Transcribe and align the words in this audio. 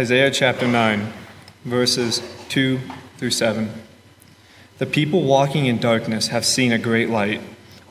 Isaiah 0.00 0.30
chapter 0.30 0.66
9, 0.66 1.12
verses 1.66 2.22
2 2.48 2.80
through 3.18 3.32
7. 3.32 3.70
The 4.78 4.86
people 4.86 5.24
walking 5.24 5.66
in 5.66 5.76
darkness 5.76 6.28
have 6.28 6.46
seen 6.46 6.72
a 6.72 6.78
great 6.78 7.10
light. 7.10 7.42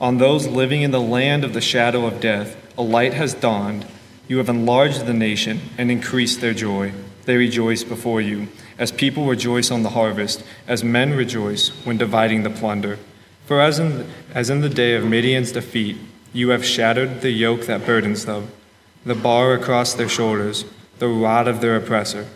On 0.01 0.17
those 0.17 0.47
living 0.47 0.81
in 0.81 0.89
the 0.89 0.99
land 0.99 1.43
of 1.43 1.53
the 1.53 1.61
shadow 1.61 2.07
of 2.07 2.19
death, 2.19 2.57
a 2.75 2.81
light 2.81 3.13
has 3.13 3.35
dawned. 3.35 3.85
You 4.27 4.39
have 4.39 4.49
enlarged 4.49 5.05
the 5.05 5.13
nation 5.13 5.61
and 5.77 5.91
increased 5.91 6.41
their 6.41 6.55
joy. 6.55 6.93
They 7.25 7.37
rejoice 7.37 7.83
before 7.83 8.21
you, 8.21 8.47
as 8.79 8.91
people 8.91 9.27
rejoice 9.27 9.69
on 9.69 9.83
the 9.83 9.91
harvest, 9.91 10.43
as 10.67 10.83
men 10.83 11.13
rejoice 11.13 11.69
when 11.85 11.99
dividing 11.99 12.41
the 12.41 12.49
plunder. 12.49 12.97
For 13.45 13.61
as 13.61 13.77
in, 13.77 14.09
as 14.33 14.49
in 14.49 14.61
the 14.61 14.69
day 14.69 14.95
of 14.95 15.05
Midian's 15.05 15.51
defeat, 15.51 15.97
you 16.33 16.49
have 16.49 16.65
shattered 16.65 17.21
the 17.21 17.29
yoke 17.29 17.67
that 17.67 17.85
burdens 17.85 18.25
them, 18.25 18.47
the 19.05 19.13
bar 19.13 19.53
across 19.53 19.93
their 19.93 20.09
shoulders 20.09 20.65
the 20.99 21.07
rod 21.07 21.47
of 21.47 21.61
their 21.61 21.75
oppressor. 21.75 22.27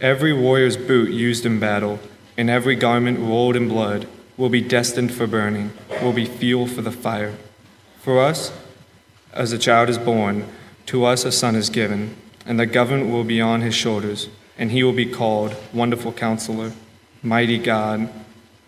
Every 0.00 0.32
warrior's 0.32 0.76
boot 0.76 1.10
used 1.10 1.46
in 1.46 1.58
battle, 1.60 2.00
and 2.36 2.50
every 2.50 2.74
garment 2.74 3.18
rolled 3.18 3.56
in 3.56 3.68
blood, 3.68 4.06
will 4.36 4.48
be 4.48 4.60
destined 4.60 5.12
for 5.12 5.26
burning, 5.26 5.72
will 6.02 6.12
be 6.12 6.24
fuel 6.24 6.66
for 6.66 6.82
the 6.82 6.92
fire. 6.92 7.34
For 8.00 8.20
us, 8.20 8.52
as 9.32 9.52
a 9.52 9.58
child 9.58 9.88
is 9.88 9.98
born, 9.98 10.46
to 10.86 11.04
us 11.04 11.24
a 11.24 11.32
son 11.32 11.54
is 11.54 11.70
given, 11.70 12.16
and 12.46 12.58
the 12.58 12.66
government 12.66 13.10
will 13.10 13.24
be 13.24 13.40
on 13.40 13.60
his 13.60 13.74
shoulders, 13.74 14.28
and 14.58 14.72
he 14.72 14.82
will 14.82 14.92
be 14.92 15.06
called 15.06 15.54
Wonderful 15.72 16.12
Counselor, 16.12 16.72
Mighty 17.22 17.58
God, 17.58 18.10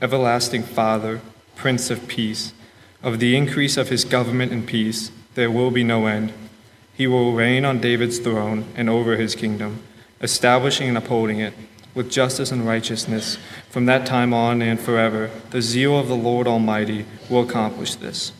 Everlasting 0.01 0.62
Father, 0.62 1.21
Prince 1.56 1.91
of 1.91 2.06
Peace. 2.06 2.53
Of 3.03 3.19
the 3.19 3.37
increase 3.37 3.77
of 3.77 3.89
his 3.89 4.05
government 4.05 4.53
and 4.53 4.67
peace, 4.67 5.11
there 5.34 5.51
will 5.51 5.71
be 5.71 5.83
no 5.83 6.06
end 6.06 6.33
he 6.95 7.07
will 7.07 7.33
reign 7.33 7.65
on 7.65 7.81
David's 7.81 8.19
throne 8.19 8.67
and 8.77 8.89
over 8.89 9.17
his 9.17 9.35
kingdom, 9.35 9.83
establishing 10.21 10.89
and 10.89 10.99
upholding 10.99 11.41
it 11.41 11.55
with 11.95 12.11
justice 12.11 12.51
and 12.51 12.67
righteousness 12.67 13.39
from 13.71 13.87
that 13.87 14.07
time 14.07 14.33
on 14.33 14.62
and 14.62 14.81
forever. 14.81 15.31
The 15.51 15.62
zeal 15.62 15.99
of 15.99 16.09
the 16.09 16.17
Lord 16.17 16.47
Almighty 16.47 17.05
will 17.29 17.43
accomplish 17.43 17.95
this. 17.97 18.33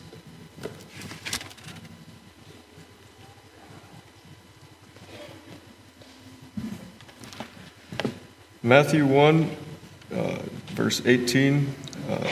Matthew 8.64 9.05
1, 9.05 9.56
uh, 10.14 10.39
verse 10.66 11.03
18. 11.05 11.75
Uh, 12.09 12.28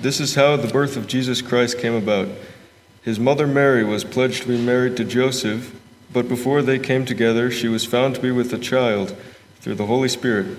this 0.00 0.20
is 0.20 0.34
how 0.36 0.56
the 0.56 0.68
birth 0.68 0.96
of 0.96 1.08
Jesus 1.08 1.42
Christ 1.42 1.78
came 1.78 1.94
about. 1.94 2.28
His 3.06 3.20
mother 3.20 3.46
Mary 3.46 3.84
was 3.84 4.02
pledged 4.02 4.42
to 4.42 4.48
be 4.48 4.60
married 4.60 4.96
to 4.96 5.04
Joseph, 5.04 5.80
but 6.12 6.28
before 6.28 6.60
they 6.60 6.80
came 6.80 7.04
together, 7.04 7.52
she 7.52 7.68
was 7.68 7.84
found 7.84 8.16
to 8.16 8.20
be 8.20 8.32
with 8.32 8.52
a 8.52 8.58
child 8.58 9.16
through 9.60 9.76
the 9.76 9.86
Holy 9.86 10.08
Spirit. 10.08 10.58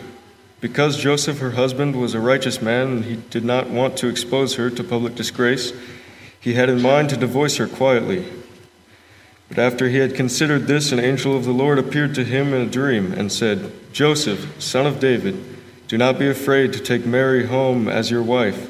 Because 0.61 0.97
Joseph, 0.97 1.39
her 1.39 1.51
husband, 1.51 1.99
was 1.99 2.13
a 2.13 2.21
righteous 2.21 2.61
man 2.61 2.87
and 2.87 3.03
he 3.03 3.17
did 3.17 3.43
not 3.43 3.69
want 3.69 3.97
to 3.97 4.07
expose 4.07 4.55
her 4.55 4.69
to 4.69 4.81
public 4.81 5.13
disgrace, 5.13 5.73
he 6.39 6.53
had 6.53 6.69
in 6.69 6.81
mind 6.81 7.09
to 7.09 7.17
divorce 7.17 7.57
her 7.57 7.67
quietly. 7.67 8.25
But 9.49 9.59
after 9.59 9.89
he 9.89 9.97
had 9.97 10.15
considered 10.15 10.67
this, 10.67 10.93
an 10.93 11.01
angel 11.01 11.35
of 11.35 11.43
the 11.43 11.51
Lord 11.51 11.77
appeared 11.77 12.15
to 12.15 12.23
him 12.23 12.53
in 12.53 12.61
a 12.61 12.71
dream 12.71 13.11
and 13.11 13.29
said, 13.29 13.73
Joseph, 13.91 14.63
son 14.63 14.85
of 14.85 15.01
David, 15.01 15.37
do 15.89 15.97
not 15.97 16.17
be 16.17 16.29
afraid 16.29 16.71
to 16.71 16.79
take 16.79 17.05
Mary 17.05 17.47
home 17.47 17.89
as 17.89 18.09
your 18.09 18.23
wife 18.23 18.69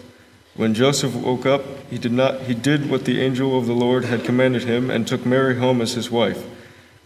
When 0.61 0.75
Joseph 0.75 1.15
woke 1.15 1.47
up, 1.47 1.63
he 1.89 1.97
did 1.97 2.11
not 2.11 2.41
he 2.41 2.53
did 2.53 2.87
what 2.87 3.05
the 3.05 3.19
angel 3.19 3.57
of 3.57 3.65
the 3.65 3.73
Lord 3.73 4.05
had 4.05 4.23
commanded 4.23 4.65
him 4.65 4.91
and 4.91 5.07
took 5.07 5.25
Mary 5.25 5.57
home 5.57 5.81
as 5.81 5.93
his 5.93 6.11
wife. 6.11 6.45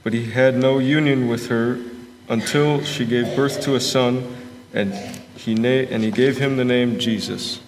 But 0.03 0.11
he 0.11 0.31
had 0.31 0.57
no 0.57 0.77
union 0.77 1.29
with 1.29 1.47
her 1.47 1.79
until 2.27 2.83
she 2.83 3.05
gave 3.05 3.33
birth 3.33 3.61
to 3.61 3.75
a 3.75 3.79
son, 3.79 4.35
and 4.73 4.93
he 5.37 5.55
na- 5.55 5.87
and 5.89 6.03
he 6.03 6.11
gave 6.11 6.37
him 6.37 6.57
the 6.57 6.65
name 6.65 6.99
Jesus. 6.99 7.61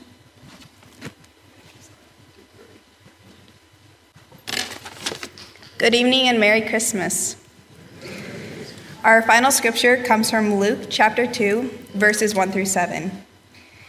Good 5.78 5.96
evening 5.96 6.28
and 6.28 6.38
Merry 6.38 6.64
Christmas. 6.64 7.38
Our 9.06 9.22
final 9.22 9.52
scripture 9.52 10.04
comes 10.04 10.30
from 10.30 10.56
Luke 10.56 10.88
chapter 10.90 11.26
2, 11.26 11.72
verses 11.94 12.36
1 12.36 12.52
through 12.52 12.66
7. 12.66 13.24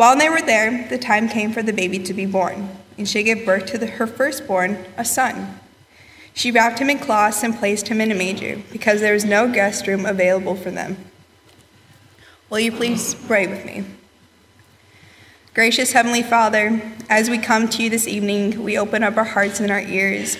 While 0.00 0.16
they 0.16 0.30
were 0.30 0.40
there, 0.40 0.88
the 0.88 0.96
time 0.96 1.28
came 1.28 1.52
for 1.52 1.62
the 1.62 1.74
baby 1.74 1.98
to 1.98 2.14
be 2.14 2.24
born, 2.24 2.70
and 2.96 3.06
she 3.06 3.22
gave 3.22 3.44
birth 3.44 3.66
to 3.66 3.76
the, 3.76 3.86
her 3.86 4.06
firstborn, 4.06 4.82
a 4.96 5.04
son. 5.04 5.60
She 6.32 6.50
wrapped 6.50 6.78
him 6.78 6.88
in 6.88 6.98
cloths 6.98 7.42
and 7.42 7.54
placed 7.54 7.88
him 7.88 8.00
in 8.00 8.10
a 8.10 8.14
manger, 8.14 8.62
because 8.72 9.02
there 9.02 9.12
was 9.12 9.26
no 9.26 9.52
guest 9.52 9.86
room 9.86 10.06
available 10.06 10.54
for 10.56 10.70
them. 10.70 10.96
Will 12.48 12.60
you 12.60 12.72
please 12.72 13.14
pray 13.14 13.46
with 13.46 13.66
me? 13.66 13.84
Gracious 15.52 15.92
Heavenly 15.92 16.22
Father, 16.22 16.80
as 17.10 17.28
we 17.28 17.36
come 17.36 17.68
to 17.68 17.82
you 17.82 17.90
this 17.90 18.08
evening, 18.08 18.64
we 18.64 18.78
open 18.78 19.02
up 19.02 19.18
our 19.18 19.24
hearts 19.24 19.60
and 19.60 19.70
our 19.70 19.82
ears 19.82 20.38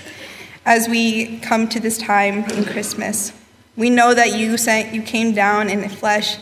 as 0.65 0.88
we 0.88 1.38
come 1.41 1.69
to 1.69 1.78
this 1.78 1.98
time 1.98 2.44
in 2.44 2.65
Christmas. 2.65 3.34
We 3.77 3.91
know 3.91 4.15
that 4.15 4.38
you 4.38 4.56
sent 4.56 4.94
you 4.94 5.03
came 5.03 5.34
down 5.34 5.69
in 5.69 5.82
the 5.82 5.91
flesh 5.91 6.38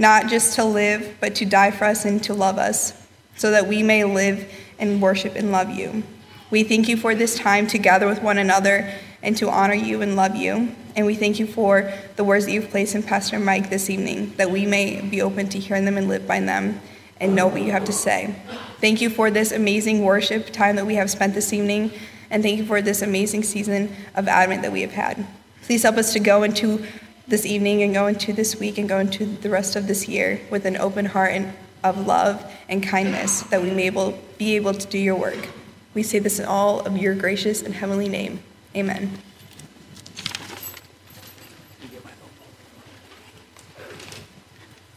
not 0.00 0.28
just 0.28 0.54
to 0.54 0.64
live, 0.64 1.18
but 1.20 1.34
to 1.36 1.44
die 1.44 1.70
for 1.70 1.84
us 1.84 2.06
and 2.06 2.24
to 2.24 2.32
love 2.32 2.56
us, 2.56 3.06
so 3.36 3.50
that 3.50 3.68
we 3.68 3.82
may 3.82 4.02
live 4.02 4.50
and 4.78 5.00
worship 5.00 5.34
and 5.36 5.52
love 5.52 5.70
you. 5.70 6.02
We 6.50 6.64
thank 6.64 6.88
you 6.88 6.96
for 6.96 7.14
this 7.14 7.36
time 7.36 7.66
to 7.68 7.78
gather 7.78 8.06
with 8.08 8.22
one 8.22 8.38
another 8.38 8.92
and 9.22 9.36
to 9.36 9.50
honor 9.50 9.74
you 9.74 10.00
and 10.00 10.16
love 10.16 10.34
you. 10.34 10.74
And 10.96 11.04
we 11.04 11.14
thank 11.14 11.38
you 11.38 11.46
for 11.46 11.92
the 12.16 12.24
words 12.24 12.46
that 12.46 12.52
you've 12.52 12.70
placed 12.70 12.94
in 12.94 13.02
Pastor 13.02 13.38
Mike 13.38 13.68
this 13.68 13.90
evening, 13.90 14.32
that 14.36 14.50
we 14.50 14.64
may 14.64 15.02
be 15.02 15.20
open 15.20 15.50
to 15.50 15.58
hearing 15.58 15.84
them 15.84 15.98
and 15.98 16.08
live 16.08 16.26
by 16.26 16.40
them 16.40 16.80
and 17.20 17.34
know 17.34 17.46
what 17.46 17.60
you 17.60 17.70
have 17.70 17.84
to 17.84 17.92
say. 17.92 18.34
Thank 18.80 19.02
you 19.02 19.10
for 19.10 19.30
this 19.30 19.52
amazing 19.52 20.02
worship 20.02 20.46
time 20.46 20.76
that 20.76 20.86
we 20.86 20.94
have 20.94 21.10
spent 21.10 21.34
this 21.34 21.52
evening, 21.52 21.92
and 22.30 22.42
thank 22.42 22.56
you 22.56 22.64
for 22.64 22.80
this 22.80 23.02
amazing 23.02 23.42
season 23.42 23.94
of 24.14 24.26
Advent 24.26 24.62
that 24.62 24.72
we 24.72 24.80
have 24.80 24.92
had. 24.92 25.26
Please 25.62 25.82
help 25.82 25.98
us 25.98 26.14
to 26.14 26.20
go 26.20 26.42
into 26.42 26.84
this 27.30 27.46
evening 27.46 27.82
and 27.82 27.94
go 27.94 28.08
into 28.08 28.32
this 28.32 28.58
week 28.58 28.76
and 28.76 28.88
go 28.88 28.98
into 28.98 29.24
the 29.24 29.48
rest 29.48 29.76
of 29.76 29.86
this 29.86 30.08
year 30.08 30.40
with 30.50 30.66
an 30.66 30.76
open 30.76 31.06
heart 31.06 31.32
and 31.32 31.52
of 31.82 32.06
love 32.06 32.44
and 32.68 32.82
kindness 32.82 33.42
that 33.44 33.62
we 33.62 33.70
may 33.70 33.86
able, 33.86 34.18
be 34.36 34.56
able 34.56 34.74
to 34.74 34.86
do 34.88 34.98
your 34.98 35.14
work. 35.14 35.48
We 35.94 36.02
say 36.02 36.18
this 36.18 36.38
in 36.38 36.44
all 36.44 36.80
of 36.80 36.98
your 36.98 37.14
gracious 37.14 37.62
and 37.62 37.72
heavenly 37.72 38.08
name. 38.08 38.40
Amen. 38.76 39.18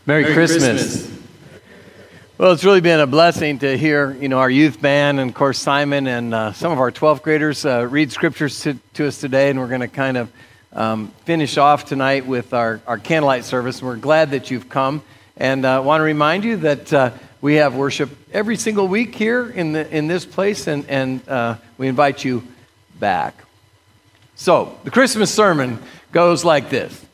Merry, 0.06 0.24
Merry 0.24 0.34
Christmas. 0.34 0.64
Christmas. 0.64 1.20
Well, 2.38 2.52
it's 2.52 2.66
really 2.66 2.82
been 2.82 3.00
a 3.00 3.08
blessing 3.08 3.60
to 3.60 3.78
hear, 3.78 4.12
you 4.20 4.28
know, 4.28 4.40
our 4.40 4.50
youth 4.50 4.82
band 4.82 5.20
and, 5.20 5.30
of 5.30 5.36
course, 5.36 5.60
Simon 5.60 6.08
and 6.08 6.34
uh, 6.34 6.52
some 6.52 6.72
of 6.72 6.80
our 6.80 6.92
12th 6.92 7.22
graders 7.22 7.64
uh, 7.64 7.88
read 7.88 8.12
scriptures 8.12 8.60
to, 8.62 8.78
to 8.96 9.08
us 9.08 9.20
today, 9.20 9.50
and 9.50 9.60
we're 9.60 9.68
going 9.68 9.82
to 9.82 9.88
kind 9.88 10.18
of 10.18 10.30
um, 10.74 11.14
finish 11.26 11.58
off 11.58 11.86
tonight 11.86 12.26
with 12.26 12.54
our, 12.54 12.82
our 12.88 12.98
candlelight 12.98 13.46
service. 13.46 13.82
We're 13.82 13.96
glad 13.96 14.32
that 14.32 14.50
you've 14.52 14.70
come 14.70 15.04
and 15.38 15.66
uh, 15.66 15.82
want 15.84 16.02
to 16.02 16.04
remind 16.04 16.44
you 16.44 16.58
that 16.58 16.92
uh, 16.92 17.12
we 17.42 17.56
have 17.56 17.76
worship 17.76 18.10
every 18.32 18.56
single 18.56 18.88
week 18.88 19.16
here 19.16 19.50
in, 19.50 19.74
the, 19.74 19.90
in 19.96 20.08
this 20.08 20.26
place, 20.26 20.68
and, 20.68 20.88
and 20.90 21.28
uh, 21.28 21.58
we 21.78 21.88
invite 21.88 22.24
you 22.24 22.44
back. 23.00 23.36
So, 24.36 24.78
the 24.84 24.92
Christmas 24.92 25.32
sermon 25.34 25.80
goes 26.12 26.44
like 26.44 26.70
this 26.70 27.06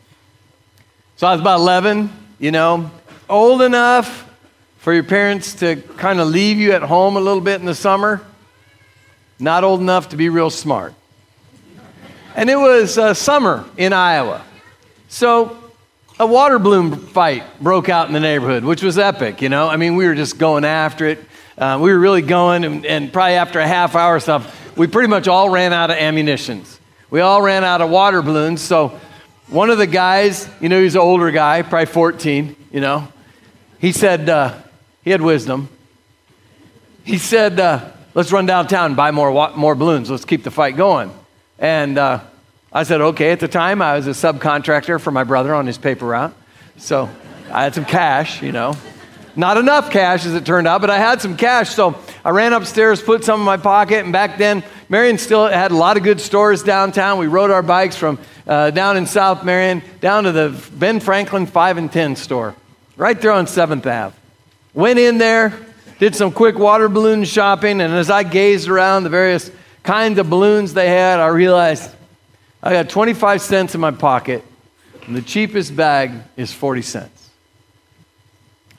So 1.18 1.28
I 1.28 1.32
was 1.32 1.42
about 1.42 1.60
11, 1.60 2.10
you 2.40 2.52
know, 2.52 2.92
old 3.30 3.62
enough 3.62 4.26
for 4.78 4.94
your 4.94 5.04
parents 5.04 5.56
to 5.56 5.76
kind 5.98 6.20
of 6.20 6.30
leave 6.30 6.58
you 6.58 6.72
at 6.72 6.82
home 6.82 7.18
a 7.18 7.20
little 7.20 7.42
bit 7.42 7.60
in 7.60 7.66
the 7.66 7.76
summer, 7.76 8.22
not 9.38 9.64
old 9.64 9.82
enough 9.82 10.10
to 10.10 10.18
be 10.18 10.30
real 10.30 10.50
smart. 10.50 10.94
And 12.36 12.50
it 12.50 12.56
was 12.56 12.98
uh, 12.98 13.14
summer 13.14 13.66
in 13.78 13.94
Iowa. 13.94 14.44
So 15.08 15.58
a 16.20 16.28
water 16.28 16.60
balloon 16.60 16.96
fight 16.96 17.44
broke 17.62 17.90
out 17.90 18.08
in 18.08 18.14
the 18.14 18.20
neighborhood, 18.20 18.64
which 18.64 18.84
was 18.84 18.98
epic, 18.98 19.42
you 19.42 19.50
know? 19.50 19.68
I 19.68 19.78
mean, 19.78 19.96
we 19.96 20.06
were 20.06 20.16
just 20.16 20.38
going 20.38 20.66
after 20.66 21.08
it. 21.08 21.20
Uh, 21.58 21.80
we 21.82 21.92
were 21.92 22.00
really 22.00 22.22
going, 22.22 22.64
and, 22.64 22.86
and 22.86 23.12
probably 23.12 23.34
after 23.34 23.60
a 23.60 23.68
half 23.68 23.96
hour 23.96 24.16
or 24.16 24.20
stuff, 24.20 24.78
we 24.78 24.88
pretty 24.88 25.10
much 25.10 25.28
all 25.28 25.50
ran 25.50 25.74
out 25.74 25.90
of 25.90 25.98
ammunitions. 25.98 26.80
We 27.10 27.22
all 27.22 27.42
ran 27.42 27.64
out 27.64 27.82
of 27.82 27.90
water 27.90 28.22
balloons. 28.22 28.62
So 28.62 29.00
one 29.48 29.70
of 29.70 29.78
the 29.78 29.88
guys, 29.88 30.48
you 30.62 30.70
know, 30.70 30.82
he's 30.82 30.96
an 30.96 31.02
older 31.02 31.32
guy, 31.32 31.62
probably 31.64 31.88
14, 31.88 32.56
you 32.72 32.82
know, 32.82 33.08
he 33.80 33.92
said, 33.92 34.30
uh, 34.30 34.56
he 35.04 35.10
had 35.10 35.22
wisdom. 35.22 35.70
He 37.04 37.18
said, 37.18 37.60
uh, 37.60 37.92
let's 38.14 38.32
run 38.32 38.46
downtown 38.46 38.88
and 38.88 38.96
buy 38.96 39.12
more, 39.12 39.32
wa- 39.32 39.56
more 39.56 39.74
balloons. 39.74 40.12
Let's 40.12 40.26
keep 40.26 40.44
the 40.44 40.52
fight 40.52 40.78
going. 40.78 41.12
And 41.60 41.98
uh, 41.98 42.22
I 42.72 42.84
said, 42.84 43.02
okay. 43.02 43.32
At 43.32 43.42
the 43.42 43.48
time, 43.48 43.82
I 43.82 43.96
was 43.96 44.08
a 44.08 44.12
subcontractor 44.12 45.00
for 45.02 45.12
my 45.12 45.26
brother 45.26 45.54
on 45.54 45.68
his 45.68 45.78
paper 45.78 46.06
route. 46.06 46.34
So 46.78 47.10
I 47.52 47.64
had 47.64 47.76
some 47.76 47.86
cash, 47.86 48.42
you 48.42 48.54
know. 48.54 48.76
Not 49.36 49.58
enough 49.58 49.92
cash, 49.92 50.26
as 50.26 50.34
it 50.34 50.46
turned 50.46 50.68
out, 50.68 50.82
but 50.82 50.90
I 50.90 50.98
had 50.98 51.22
some 51.22 51.38
cash. 51.38 51.70
So 51.76 51.98
I 52.26 52.32
ran 52.32 52.54
upstairs, 52.54 53.02
put 53.02 53.24
some 53.24 53.42
in 53.42 53.46
my 53.46 53.58
pocket, 53.58 54.04
and 54.04 54.12
back 54.12 54.38
then, 54.38 54.64
Marion 54.90 55.18
still 55.18 55.48
had 55.48 55.72
a 55.72 55.76
lot 55.76 55.98
of 55.98 56.04
good 56.04 56.20
stores 56.20 56.64
downtown. 56.64 57.20
We 57.20 57.28
rode 57.28 57.52
our 57.52 57.62
bikes 57.62 57.96
from 57.96 58.20
uh, 58.48 58.72
down 58.72 58.98
in 58.98 59.06
South 59.06 59.44
Marion 59.44 59.84
down 60.02 60.24
to 60.24 60.32
the 60.32 60.70
Ben 60.74 61.00
Franklin 61.00 61.46
5 61.46 61.78
and 61.78 61.92
10 61.92 62.16
store, 62.16 62.56
right 62.98 63.20
there 63.22 63.32
on 63.32 63.46
7th 63.46 63.86
Ave. 63.86 64.16
Went 64.74 65.00
in 65.00 65.20
there, 65.20 65.54
did 66.00 66.16
some 66.16 66.32
quick 66.32 66.58
water 66.58 66.90
balloon 66.90 67.24
shopping, 67.24 67.82
and 67.82 67.94
as 67.94 68.10
I 68.10 68.24
gazed 68.24 68.68
around 68.68 69.04
the 69.04 69.10
various 69.10 69.52
kinds 69.84 70.20
of 70.20 70.30
balloons 70.30 70.74
they 70.74 70.90
had, 70.90 71.20
I 71.20 71.28
realized 71.28 71.92
I 72.62 72.74
got 72.74 72.90
25 72.90 73.42
cents 73.42 73.76
in 73.76 73.82
my 73.82 73.92
pocket, 73.92 74.44
and 75.08 75.16
the 75.16 75.22
cheapest 75.22 75.76
bag 75.76 76.12
is 76.36 76.52
40 76.52 76.82
cents. 76.82 77.30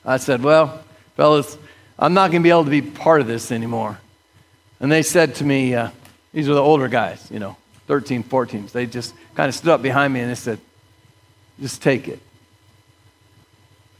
I 0.05 0.17
said, 0.17 0.43
Well, 0.43 0.83
fellas, 1.15 1.57
I'm 1.97 2.13
not 2.13 2.31
going 2.31 2.41
to 2.41 2.43
be 2.43 2.49
able 2.49 2.65
to 2.65 2.69
be 2.69 2.81
part 2.81 3.21
of 3.21 3.27
this 3.27 3.51
anymore. 3.51 3.99
And 4.79 4.91
they 4.91 5.03
said 5.03 5.35
to 5.35 5.43
me, 5.43 5.75
uh, 5.75 5.89
These 6.33 6.49
are 6.49 6.53
the 6.53 6.61
older 6.61 6.87
guys, 6.87 7.27
you 7.31 7.39
know, 7.39 7.57
13, 7.87 8.23
14s. 8.23 8.71
They 8.71 8.85
just 8.85 9.13
kind 9.35 9.49
of 9.49 9.55
stood 9.55 9.69
up 9.69 9.81
behind 9.81 10.13
me 10.13 10.21
and 10.21 10.29
they 10.29 10.35
said, 10.35 10.59
Just 11.59 11.81
take 11.81 12.07
it. 12.07 12.19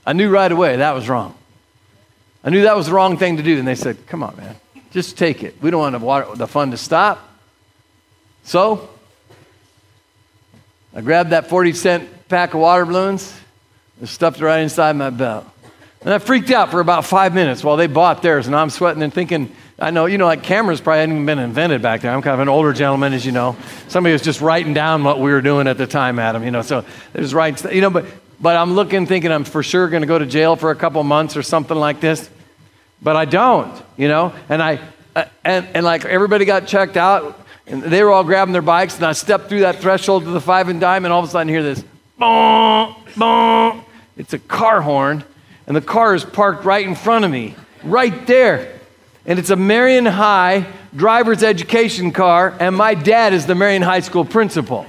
I 0.06 0.14
knew 0.14 0.30
right 0.30 0.52
away 0.52 0.78
that 0.78 0.94
was 0.94 1.08
wrong. 1.08 1.36
I 2.44 2.50
knew 2.50 2.64
that 2.64 2.76
was 2.76 2.88
the 2.88 2.94
wrong 2.94 3.18
thing 3.18 3.38
to 3.38 3.44
do. 3.44 3.58
And 3.60 3.68
they 3.68 3.76
said, 3.76 3.98
Come 4.08 4.24
on, 4.24 4.36
man, 4.38 4.56
just 4.92 5.18
take 5.18 5.44
it. 5.44 5.62
We 5.62 5.72
don't 5.72 5.80
want 5.80 5.94
the, 5.94 6.06
water, 6.06 6.36
the 6.36 6.48
fun 6.48 6.72
to 6.72 6.78
stop. 6.78 7.28
So 8.44 8.90
I 10.94 11.02
grabbed 11.02 11.32
that 11.32 11.48
40 11.48 11.74
cent 11.74 12.28
pack 12.28 12.54
of 12.54 12.60
water 12.60 12.86
balloons 12.86 13.34
and 14.00 14.10
stuffed 14.10 14.40
it 14.40 14.46
right 14.46 14.60
inside 14.60 14.96
my 14.96 15.10
belt. 15.10 15.46
And 16.02 16.14
I 16.14 16.18
freaked 16.18 16.50
out 16.50 16.72
for 16.72 16.80
about 16.80 17.06
five 17.06 17.34
minutes 17.34 17.64
while 17.64 17.78
they 17.78 17.88
bought 17.88 18.24
theirs, 18.24 18.48
and 18.48 18.56
I'm 18.56 18.72
sweating 18.72 19.04
and 19.04 19.14
thinking, 19.14 19.56
I 19.78 19.92
know, 19.92 20.08
you 20.08 20.18
know, 20.18 20.26
like 20.26 20.42
cameras 20.42 20.82
probably 20.82 21.02
hadn't 21.02 21.16
even 21.16 21.26
been 21.28 21.40
invented 21.40 21.82
back 21.82 22.02
then. 22.02 22.14
I'm 22.14 22.24
kind 22.24 22.34
of 22.34 22.40
an 22.40 22.50
older 22.50 22.74
gentleman, 22.74 23.14
as 23.14 23.26
you 23.26 23.32
know. 23.32 23.56
Somebody 23.88 24.14
was 24.14 24.24
just 24.24 24.42
writing 24.42 24.74
down 24.74 25.04
what 25.04 25.20
we 25.20 25.32
were 25.32 25.42
doing 25.42 25.68
at 25.68 25.78
the 25.78 25.86
time, 25.86 26.18
Adam, 26.18 26.44
you 26.44 26.52
know, 26.52 26.64
so 26.64 26.84
was 27.14 27.34
right, 27.34 27.64
you 27.72 27.82
know, 27.82 27.92
but, 27.92 28.06
but 28.40 28.58
I'm 28.58 28.74
looking, 28.74 29.06
thinking 29.06 29.32
I'm 29.32 29.44
for 29.44 29.62
sure 29.62 29.90
going 29.90 30.02
to 30.02 30.08
go 30.08 30.18
to 30.18 30.26
jail 30.26 30.56
for 30.56 30.72
a 30.72 30.76
couple 30.76 31.04
months 31.04 31.38
or 31.38 31.44
something 31.44 31.78
like 31.78 32.02
this. 32.02 32.30
But 33.02 33.16
I 33.16 33.26
don't, 33.26 33.82
you 33.98 34.08
know, 34.08 34.34
and 34.48 34.62
I, 34.62 34.80
uh, 35.16 35.26
and, 35.44 35.68
and 35.74 35.86
like 35.86 36.06
everybody 36.06 36.46
got 36.46 36.68
checked 36.68 36.98
out, 36.98 37.40
and 37.66 37.82
they 37.82 38.04
were 38.04 38.12
all 38.12 38.24
grabbing 38.24 38.54
their 38.54 38.62
bikes, 38.62 38.98
and 38.98 39.06
I 39.06 39.14
stepped 39.14 39.50
through 39.50 39.62
that 39.62 39.78
threshold 39.78 40.24
to 40.26 40.30
the 40.30 40.42
five 40.42 40.70
and 40.70 40.80
dime, 40.80 41.06
and 41.06 41.14
all 41.14 41.24
of 41.24 41.28
a 41.28 41.32
sudden 41.32 41.50
I 41.50 41.52
hear 41.52 41.64
this, 41.64 41.84
bonk, 42.20 42.96
bonk. 43.14 43.84
It's 44.18 44.34
a 44.34 44.40
car 44.40 44.82
horn 44.82 45.24
and 45.72 45.76
the 45.78 45.82
car 45.82 46.16
is 46.16 46.26
parked 46.26 46.66
right 46.66 46.86
in 46.86 46.96
front 46.96 47.26
of 47.26 47.32
me, 47.32 47.56
right 47.84 48.28
there. 48.28 48.80
And 49.26 49.40
it's 49.40 49.52
a 49.52 49.56
Marion 49.56 50.06
High 50.06 50.66
driver's 50.94 51.44
education 51.44 52.12
car, 52.12 52.54
and 52.60 52.76
my 52.76 52.94
dad 52.94 53.34
is 53.34 53.46
the 53.46 53.56
Marion 53.56 53.82
High 53.82 54.02
School 54.02 54.26
principal. 54.26 54.86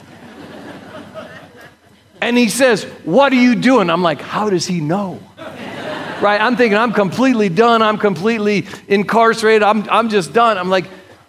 and 2.21 2.37
he 2.37 2.49
says, 2.49 2.85
What 3.05 3.33
are 3.33 3.37
you 3.37 3.55
doing? 3.55 3.91
I'm 3.91 4.03
like, 4.03 4.21
How 4.21 4.51
does 4.51 4.67
he 4.67 4.81
know? 4.81 5.21
Right? 6.23 6.41
I'm 6.41 6.57
thinking, 6.57 6.79
I'm 6.79 6.93
completely 6.93 7.49
done. 7.49 7.83
I'm 7.83 7.99
completely 7.99 8.67
incarcerated. 8.89 9.63
I'm, 9.63 9.89
I'm 9.91 10.09
just 10.09 10.33
done. 10.33 10.57
I'm 10.57 10.71
like, 10.71 10.87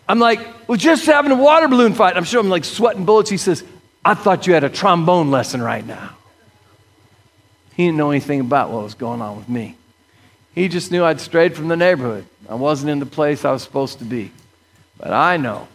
I'm 0.08 0.20
like, 0.20 0.40
we're 0.70 0.78
just 0.78 1.06
having 1.06 1.32
a 1.32 1.36
water 1.36 1.68
balloon 1.68 1.94
fight. 1.94 2.16
I'm 2.16 2.24
sure 2.24 2.40
I'm 2.40 2.50
like 2.50 2.66
sweating 2.66 3.06
bullets. 3.06 3.30
He 3.30 3.38
says, 3.38 3.64
I 4.06 4.14
thought 4.14 4.48
you 4.48 4.54
had 4.54 4.64
a 4.64 4.70
trombone 4.70 5.32
lesson 5.32 5.62
right 5.62 5.86
now. 5.86 6.16
He 7.76 7.86
didn't 7.86 7.98
know 7.98 8.12
anything 8.12 8.40
about 8.40 8.70
what 8.70 8.84
was 8.84 8.94
going 8.94 9.22
on 9.22 9.38
with 9.38 9.50
me. 9.50 9.76
He 10.54 10.68
just 10.68 10.92
knew 10.92 11.04
I'd 11.04 11.20
strayed 11.20 11.56
from 11.56 11.68
the 11.68 11.76
neighborhood. 11.76 12.26
I 12.48 12.56
wasn't 12.56 12.92
in 12.92 13.00
the 13.00 13.06
place 13.06 13.44
I 13.44 13.52
was 13.52 13.64
supposed 13.64 14.00
to 14.00 14.06
be. 14.06 14.32
But 14.98 15.12
I 15.12 15.38
know. 15.38 15.68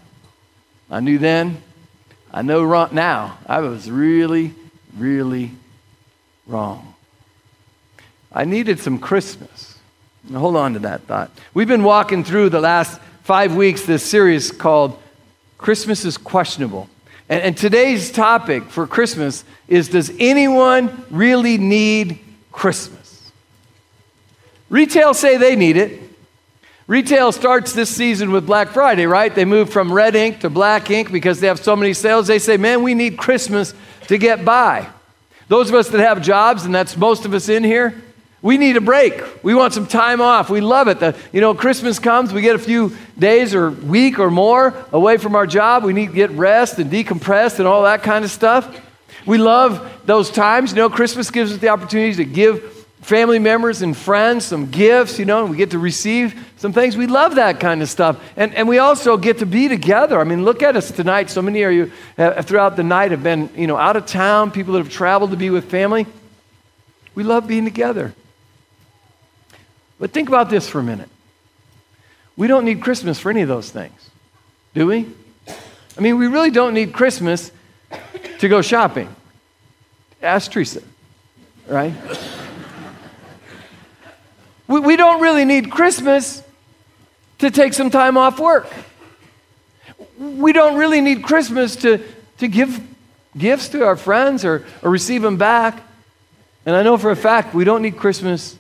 I 0.90 1.00
knew 1.00 1.18
then. 1.18 1.60
I 2.32 2.42
know 2.42 2.86
now. 2.92 3.38
I 3.46 3.60
was 3.60 3.90
really, 3.90 4.54
really 4.96 5.50
wrong. 6.46 6.94
I 8.32 8.44
needed 8.44 8.80
some 8.80 8.98
Christmas. 8.98 9.78
Now, 10.28 10.40
hold 10.40 10.56
on 10.56 10.74
to 10.74 10.78
that 10.80 11.02
thought. 11.02 11.30
We've 11.54 11.68
been 11.68 11.84
walking 11.84 12.24
through 12.24 12.50
the 12.50 12.60
last 12.60 13.00
five 13.22 13.54
weeks 13.54 13.82
this 13.82 14.04
series 14.04 14.50
called 14.50 15.00
Christmas 15.56 16.04
is 16.04 16.16
Questionable. 16.16 16.88
And, 17.28 17.42
and 17.42 17.56
today's 17.56 18.10
topic 18.10 18.64
for 18.64 18.86
Christmas 18.86 19.44
is 19.66 19.88
Does 19.88 20.10
anyone 20.18 21.04
really 21.10 21.58
need 21.58 22.20
Christmas? 22.52 23.30
Retail 24.70 25.14
say 25.14 25.36
they 25.36 25.56
need 25.56 25.76
it. 25.76 26.02
Retail 26.86 27.32
starts 27.32 27.74
this 27.74 27.94
season 27.94 28.32
with 28.32 28.46
Black 28.46 28.68
Friday, 28.68 29.06
right? 29.06 29.34
They 29.34 29.44
move 29.44 29.70
from 29.70 29.92
red 29.92 30.14
ink 30.16 30.40
to 30.40 30.48
black 30.48 30.90
ink 30.90 31.12
because 31.12 31.38
they 31.38 31.46
have 31.46 31.62
so 31.62 31.76
many 31.76 31.92
sales. 31.92 32.26
They 32.26 32.38
say, 32.38 32.56
man, 32.56 32.82
we 32.82 32.94
need 32.94 33.18
Christmas 33.18 33.74
to 34.06 34.16
get 34.16 34.42
by. 34.42 34.88
Those 35.48 35.68
of 35.68 35.74
us 35.74 35.90
that 35.90 36.00
have 36.00 36.22
jobs, 36.22 36.64
and 36.64 36.74
that's 36.74 36.96
most 36.96 37.26
of 37.26 37.34
us 37.34 37.50
in 37.50 37.62
here, 37.62 37.94
we 38.40 38.56
need 38.56 38.76
a 38.76 38.80
break. 38.80 39.42
We 39.42 39.54
want 39.54 39.74
some 39.74 39.86
time 39.86 40.20
off. 40.20 40.48
We 40.48 40.60
love 40.60 40.86
it. 40.86 41.00
The, 41.00 41.16
you 41.32 41.40
know, 41.40 41.54
Christmas 41.54 41.98
comes, 41.98 42.32
we 42.32 42.40
get 42.40 42.54
a 42.54 42.60
few 42.60 42.96
days 43.18 43.54
or 43.54 43.70
week 43.70 44.20
or 44.20 44.30
more 44.30 44.74
away 44.92 45.16
from 45.16 45.34
our 45.34 45.46
job. 45.46 45.82
We 45.82 45.92
need 45.92 46.08
to 46.08 46.12
get 46.12 46.30
rest 46.30 46.78
and 46.78 46.90
decompress 46.90 47.58
and 47.58 47.66
all 47.66 47.82
that 47.82 48.04
kind 48.04 48.24
of 48.24 48.30
stuff. 48.30 48.80
We 49.26 49.38
love 49.38 50.02
those 50.06 50.30
times. 50.30 50.70
You 50.70 50.76
know, 50.76 50.88
Christmas 50.88 51.30
gives 51.30 51.52
us 51.52 51.58
the 51.58 51.68
opportunity 51.68 52.14
to 52.14 52.24
give 52.24 52.86
family 53.00 53.38
members 53.40 53.82
and 53.82 53.96
friends 53.96 54.44
some 54.44 54.70
gifts, 54.70 55.18
you 55.18 55.24
know, 55.24 55.42
and 55.42 55.50
we 55.50 55.56
get 55.56 55.72
to 55.72 55.78
receive 55.78 56.46
some 56.58 56.72
things. 56.72 56.96
We 56.96 57.06
love 57.06 57.34
that 57.34 57.58
kind 57.58 57.82
of 57.82 57.88
stuff. 57.88 58.22
And, 58.36 58.54
and 58.54 58.68
we 58.68 58.78
also 58.78 59.16
get 59.16 59.38
to 59.38 59.46
be 59.46 59.66
together. 59.68 60.20
I 60.20 60.24
mean, 60.24 60.44
look 60.44 60.62
at 60.62 60.76
us 60.76 60.90
tonight. 60.92 61.30
So 61.30 61.42
many 61.42 61.62
of 61.62 61.72
you 61.72 61.92
uh, 62.16 62.42
throughout 62.42 62.76
the 62.76 62.84
night 62.84 63.10
have 63.10 63.22
been, 63.22 63.50
you 63.56 63.66
know, 63.66 63.76
out 63.76 63.96
of 63.96 64.06
town, 64.06 64.52
people 64.52 64.74
that 64.74 64.80
have 64.80 64.92
traveled 64.92 65.32
to 65.32 65.36
be 65.36 65.50
with 65.50 65.70
family. 65.70 66.06
We 67.14 67.24
love 67.24 67.48
being 67.48 67.64
together. 67.64 68.14
But 69.98 70.12
think 70.12 70.28
about 70.28 70.50
this 70.50 70.68
for 70.68 70.78
a 70.78 70.82
minute. 70.82 71.08
We 72.36 72.46
don't 72.46 72.64
need 72.64 72.80
Christmas 72.82 73.18
for 73.18 73.30
any 73.30 73.42
of 73.42 73.48
those 73.48 73.70
things, 73.70 74.10
do 74.74 74.86
we? 74.86 75.08
I 75.96 76.00
mean, 76.00 76.18
we 76.18 76.28
really 76.28 76.50
don't 76.50 76.72
need 76.72 76.92
Christmas 76.92 77.50
to 78.38 78.48
go 78.48 78.62
shopping. 78.62 79.14
Ask 80.22 80.52
Teresa, 80.52 80.82
right? 81.66 81.92
we, 84.68 84.78
we 84.78 84.96
don't 84.96 85.20
really 85.20 85.44
need 85.44 85.70
Christmas 85.70 86.44
to 87.38 87.50
take 87.50 87.74
some 87.74 87.90
time 87.90 88.16
off 88.16 88.38
work. 88.38 88.68
We 90.16 90.52
don't 90.52 90.76
really 90.76 91.00
need 91.00 91.24
Christmas 91.24 91.74
to, 91.76 92.00
to 92.38 92.46
give 92.46 92.80
gifts 93.36 93.68
to 93.70 93.84
our 93.84 93.96
friends 93.96 94.44
or, 94.44 94.64
or 94.82 94.90
receive 94.90 95.22
them 95.22 95.36
back. 95.36 95.82
And 96.66 96.76
I 96.76 96.82
know 96.82 96.96
for 96.98 97.10
a 97.10 97.16
fact 97.16 97.54
we 97.54 97.64
don't 97.64 97.82
need 97.82 97.96
Christmas 97.96 98.58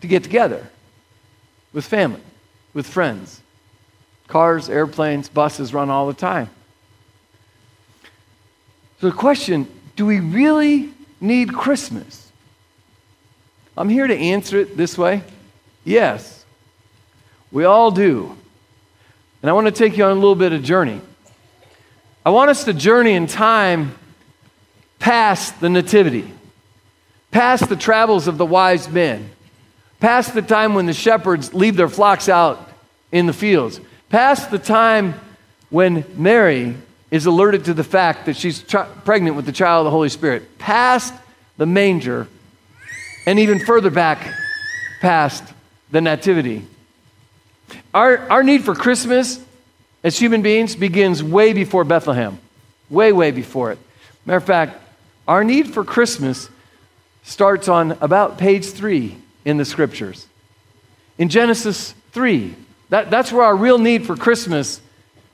to 0.00 0.06
get 0.06 0.22
together 0.22 0.68
with 1.72 1.84
family, 1.84 2.20
with 2.74 2.86
friends. 2.86 3.40
Cars, 4.26 4.68
airplanes, 4.68 5.28
buses 5.28 5.72
run 5.72 5.90
all 5.90 6.06
the 6.06 6.14
time. 6.14 6.50
So, 9.00 9.08
the 9.08 9.16
question 9.16 9.66
do 9.96 10.04
we 10.06 10.20
really 10.20 10.90
need 11.20 11.52
Christmas? 11.52 12.30
I'm 13.76 13.88
here 13.88 14.06
to 14.06 14.16
answer 14.16 14.58
it 14.58 14.76
this 14.76 14.98
way 14.98 15.22
yes, 15.84 16.44
we 17.50 17.64
all 17.64 17.90
do. 17.90 18.36
And 19.40 19.48
I 19.48 19.52
want 19.52 19.66
to 19.66 19.72
take 19.72 19.96
you 19.96 20.04
on 20.04 20.10
a 20.10 20.14
little 20.14 20.34
bit 20.34 20.52
of 20.52 20.62
journey. 20.62 21.00
I 22.26 22.30
want 22.30 22.50
us 22.50 22.64
to 22.64 22.74
journey 22.74 23.12
in 23.12 23.26
time 23.26 23.94
past 24.98 25.60
the 25.60 25.68
Nativity. 25.68 26.30
past 27.30 27.68
the 27.68 27.76
travels 27.76 28.26
of 28.26 28.36
the 28.36 28.44
wise 28.44 28.88
men, 28.88 29.30
past 30.00 30.34
the 30.34 30.42
time 30.42 30.74
when 30.74 30.86
the 30.86 30.92
shepherds 30.92 31.54
leave 31.54 31.76
their 31.76 31.88
flocks 31.88 32.28
out 32.28 32.70
in 33.10 33.26
the 33.26 33.32
fields, 33.32 33.80
past 34.08 34.50
the 34.50 34.58
time 34.58 35.14
when 35.70 36.04
Mary 36.16 36.74
is 37.10 37.26
alerted 37.26 37.64
to 37.64 37.74
the 37.74 37.84
fact 37.84 38.26
that 38.26 38.36
she's 38.36 38.62
pregnant 39.04 39.36
with 39.36 39.46
the 39.46 39.52
child 39.52 39.80
of 39.80 39.84
the 39.86 39.90
Holy 39.90 40.08
Spirit, 40.08 40.58
past 40.58 41.14
the 41.56 41.66
manger, 41.66 42.28
and 43.26 43.38
even 43.38 43.58
further 43.58 43.90
back 43.90 44.32
past 45.00 45.44
the 45.90 46.00
Nativity. 46.00 46.64
Our, 47.94 48.18
our 48.30 48.42
need 48.42 48.64
for 48.64 48.74
Christmas 48.74 49.42
as 50.04 50.18
human 50.18 50.42
beings 50.42 50.76
begins 50.76 51.22
way 51.22 51.52
before 51.52 51.84
Bethlehem, 51.84 52.38
way, 52.88 53.12
way 53.12 53.30
before 53.30 53.72
it. 53.72 53.78
Matter 54.24 54.38
of 54.38 54.44
fact, 54.44 54.82
our 55.26 55.44
need 55.44 55.72
for 55.72 55.84
Christmas 55.84 56.48
starts 57.22 57.68
on 57.68 57.92
about 58.00 58.38
page 58.38 58.66
three 58.66 59.16
in 59.48 59.56
the 59.56 59.64
scriptures. 59.64 60.26
In 61.16 61.30
Genesis 61.30 61.94
3, 62.12 62.54
that, 62.90 63.10
that's 63.10 63.32
where 63.32 63.44
our 63.44 63.56
real 63.56 63.78
need 63.78 64.06
for 64.06 64.14
Christmas 64.14 64.82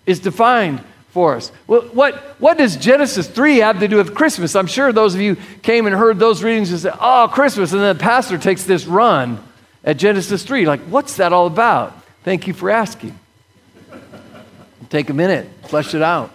is 0.06 0.20
defined 0.20 0.80
for 1.08 1.34
us. 1.34 1.50
Well, 1.66 1.82
what, 1.88 2.14
what 2.40 2.56
does 2.56 2.76
Genesis 2.76 3.26
3 3.26 3.56
have 3.56 3.80
to 3.80 3.88
do 3.88 3.96
with 3.96 4.14
Christmas? 4.14 4.54
I'm 4.54 4.68
sure 4.68 4.92
those 4.92 5.16
of 5.16 5.20
you 5.20 5.36
came 5.62 5.86
and 5.86 5.96
heard 5.96 6.20
those 6.20 6.44
readings 6.44 6.70
and 6.70 6.78
said, 6.78 6.94
oh, 7.00 7.28
Christmas. 7.32 7.72
And 7.72 7.80
then 7.80 7.96
the 7.96 8.02
pastor 8.02 8.38
takes 8.38 8.62
this 8.62 8.86
run 8.86 9.42
at 9.82 9.96
Genesis 9.96 10.44
3. 10.44 10.64
Like, 10.64 10.80
what's 10.82 11.16
that 11.16 11.32
all 11.32 11.48
about? 11.48 12.00
Thank 12.22 12.46
you 12.46 12.54
for 12.54 12.70
asking. 12.70 13.18
Take 14.90 15.10
a 15.10 15.14
minute, 15.14 15.48
flesh 15.64 15.92
it 15.92 16.02
out. 16.02 16.32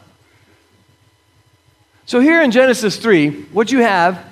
So, 2.06 2.20
here 2.20 2.42
in 2.42 2.52
Genesis 2.52 2.98
3, 2.98 3.44
what 3.54 3.72
you 3.72 3.80
have 3.80 4.26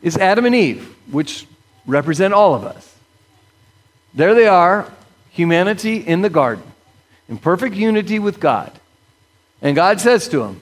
is 0.00 0.16
Adam 0.16 0.46
and 0.46 0.54
Eve, 0.54 0.96
which 1.10 1.46
represent 1.86 2.34
all 2.34 2.54
of 2.54 2.64
us. 2.64 2.96
There 4.14 4.34
they 4.34 4.46
are, 4.46 4.90
humanity 5.30 5.96
in 5.96 6.22
the 6.22 6.30
garden, 6.30 6.64
in 7.28 7.38
perfect 7.38 7.74
unity 7.74 8.18
with 8.18 8.40
God. 8.40 8.72
And 9.60 9.74
God 9.76 10.00
says 10.00 10.28
to 10.28 10.38
them, 10.40 10.60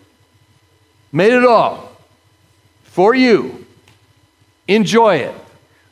Made 1.12 1.32
it 1.32 1.44
all 1.44 1.90
for 2.84 3.14
you. 3.14 3.66
Enjoy 4.68 5.16
it, 5.16 5.34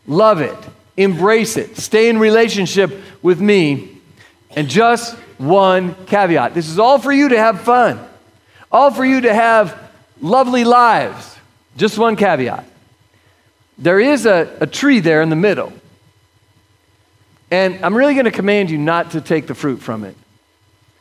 love 0.07 0.41
it, 0.41 0.57
embrace 0.97 1.57
it, 1.57 1.77
stay 1.77 2.09
in 2.09 2.19
relationship 2.19 3.01
with 3.23 3.41
me. 3.41 4.01
And 4.55 4.69
just 4.69 5.17
one 5.39 5.95
caveat 6.07 6.55
this 6.55 6.69
is 6.69 6.79
all 6.79 6.99
for 6.99 7.13
you 7.13 7.31
to 7.31 7.39
have 7.39 7.63
fun, 7.63 7.99
all 8.71 8.93
for 8.93 9.05
you 9.05 9.23
to 9.23 9.35
have 9.35 9.77
lovely 10.21 10.65
lives. 10.65 11.37
Just 11.77 11.99
one 11.99 12.17
caveat. 12.17 12.65
There 13.79 14.01
is 14.01 14.27
a, 14.27 14.57
a 14.61 14.67
tree 14.67 15.01
there 15.01 15.23
in 15.23 15.29
the 15.29 15.37
middle. 15.37 15.73
And 17.51 17.83
I'm 17.85 17.97
really 17.97 18.15
going 18.15 18.27
to 18.27 18.31
command 18.31 18.71
you 18.71 18.79
not 18.79 19.13
to 19.13 19.21
take 19.21 19.47
the 19.47 19.55
fruit 19.55 19.81
from 19.81 20.05
it 20.05 20.17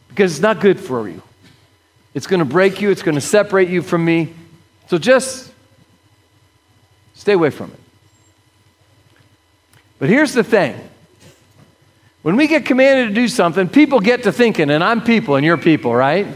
because 0.09 0.31
it's 0.31 0.41
not 0.41 0.61
good 0.61 0.79
for 0.79 1.09
you. 1.09 1.21
It's 2.13 2.27
going 2.27 2.39
to 2.39 2.45
break 2.45 2.79
you, 2.81 2.89
it's 2.89 3.01
going 3.01 3.15
to 3.15 3.21
separate 3.21 3.69
you 3.69 3.81
from 3.81 4.05
me. 4.05 4.33
So 4.87 4.97
just 4.97 5.51
stay 7.13 7.33
away 7.33 7.49
from 7.49 7.71
it. 7.71 7.79
But 9.99 10.09
here's 10.09 10.33
the 10.33 10.43
thing 10.43 10.79
when 12.21 12.35
we 12.35 12.47
get 12.47 12.65
commanded 12.65 13.09
to 13.09 13.13
do 13.13 13.27
something, 13.27 13.69
people 13.69 13.99
get 13.99 14.23
to 14.23 14.31
thinking, 14.31 14.69
and 14.69 14.83
I'm 14.83 15.01
people 15.01 15.35
and 15.35 15.45
you're 15.45 15.57
people, 15.57 15.93
right? 15.93 16.27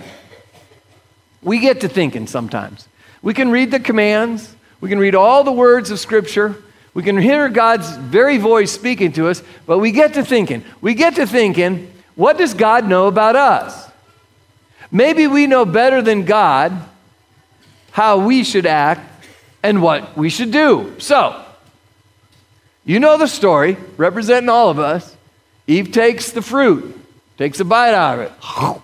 We 1.41 1.59
get 1.59 1.81
to 1.81 1.89
thinking 1.89 2.27
sometimes. 2.27 2.87
We 3.21 3.33
can 3.33 3.49
read 3.51 3.71
the 3.71 3.79
commands, 3.79 4.55
we 4.81 4.89
can 4.89 4.99
read 4.99 5.15
all 5.15 5.43
the 5.43 5.51
words 5.51 5.91
of 5.91 5.99
Scripture, 5.99 6.55
we 6.93 7.03
can 7.03 7.17
hear 7.17 7.47
God's 7.47 7.95
very 7.95 8.37
voice 8.37 8.71
speaking 8.71 9.13
to 9.13 9.29
us, 9.29 9.41
but 9.65 9.77
we 9.77 9.91
get 9.91 10.15
to 10.15 10.25
thinking. 10.25 10.65
We 10.81 10.93
get 10.93 11.15
to 11.15 11.25
thinking, 11.25 11.93
what 12.15 12.37
does 12.37 12.53
God 12.53 12.87
know 12.87 13.07
about 13.07 13.37
us? 13.37 13.89
Maybe 14.91 15.27
we 15.27 15.47
know 15.47 15.63
better 15.63 16.01
than 16.01 16.25
God 16.25 16.73
how 17.91 18.25
we 18.25 18.43
should 18.43 18.65
act 18.65 19.25
and 19.63 19.81
what 19.81 20.17
we 20.17 20.29
should 20.29 20.51
do. 20.51 20.95
So, 20.97 21.45
you 22.83 22.99
know 22.99 23.17
the 23.17 23.27
story, 23.27 23.77
representing 23.95 24.49
all 24.49 24.69
of 24.69 24.79
us. 24.79 25.15
Eve 25.67 25.91
takes 25.91 26.31
the 26.31 26.41
fruit, 26.41 26.99
takes 27.37 27.59
a 27.59 27.65
bite 27.65 27.93
out 27.93 28.19
of 28.19 28.25
it, 28.25 28.81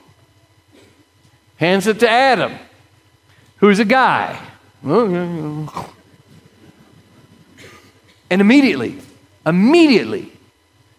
hands 1.58 1.88
it 1.88 2.00
to 2.00 2.10
Adam, 2.10 2.54
who's 3.58 3.80
a 3.80 3.86
guy. 3.86 4.40
And 8.30 8.42
immediately, 8.42 9.00
immediately, 9.46 10.32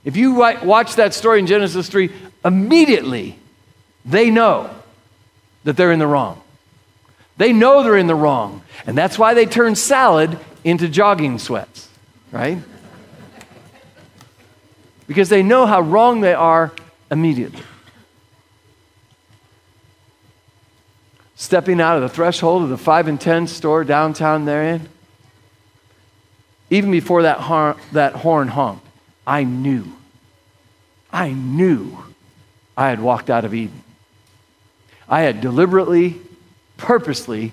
if 0.05 0.17
you 0.17 0.35
watch 0.35 0.95
that 0.97 1.13
story 1.13 1.41
in 1.41 1.47
Genesis 1.47 1.89
3, 1.89 2.11
immediately 2.45 3.39
they 4.05 4.31
know 4.31 4.71
that 5.65 5.77
they're 5.77 5.93
in 5.93 5.99
the 5.99 6.07
wrong. 6.07 6.41
They 7.37 7.53
know 7.53 7.83
they're 7.83 7.99
in 7.99 8.07
the 8.07 8.15
wrong. 8.15 8.63
And 8.87 8.97
that's 8.97 9.19
why 9.19 9.35
they 9.35 9.47
turn 9.47 9.75
salad 9.75 10.39
into 10.65 10.89
jogging 10.89 11.39
sweats, 11.39 11.89
right? 12.33 12.59
Because 15.07 15.29
they 15.29 15.43
know 15.43 15.67
how 15.67 15.81
wrong 15.81 16.21
they 16.21 16.35
are 16.35 16.73
immediately. 17.11 17.63
Stepping 21.39 21.81
out 21.81 21.95
of 21.95 22.03
the 22.03 22.09
threshold 22.09 22.65
of 22.65 22.69
the 22.69 22.77
5 22.77 23.07
and 23.07 23.21
10 23.21 23.47
store 23.47 23.85
downtown 23.85 24.45
therein, 24.45 24.89
even 26.69 26.91
before 26.91 27.23
that, 27.23 27.39
that 27.93 28.13
horn 28.13 28.49
honked, 28.49 28.85
I 29.25 29.45
knew, 29.45 29.85
I 31.13 31.31
knew 31.31 31.97
I 32.77 32.89
had 32.89 33.01
walked 33.01 33.31
out 33.31 33.45
of 33.45 33.55
Eden. 33.55 33.85
I 35.09 35.21
had 35.21 35.41
deliberately, 35.41 36.21
purposely 36.77 37.53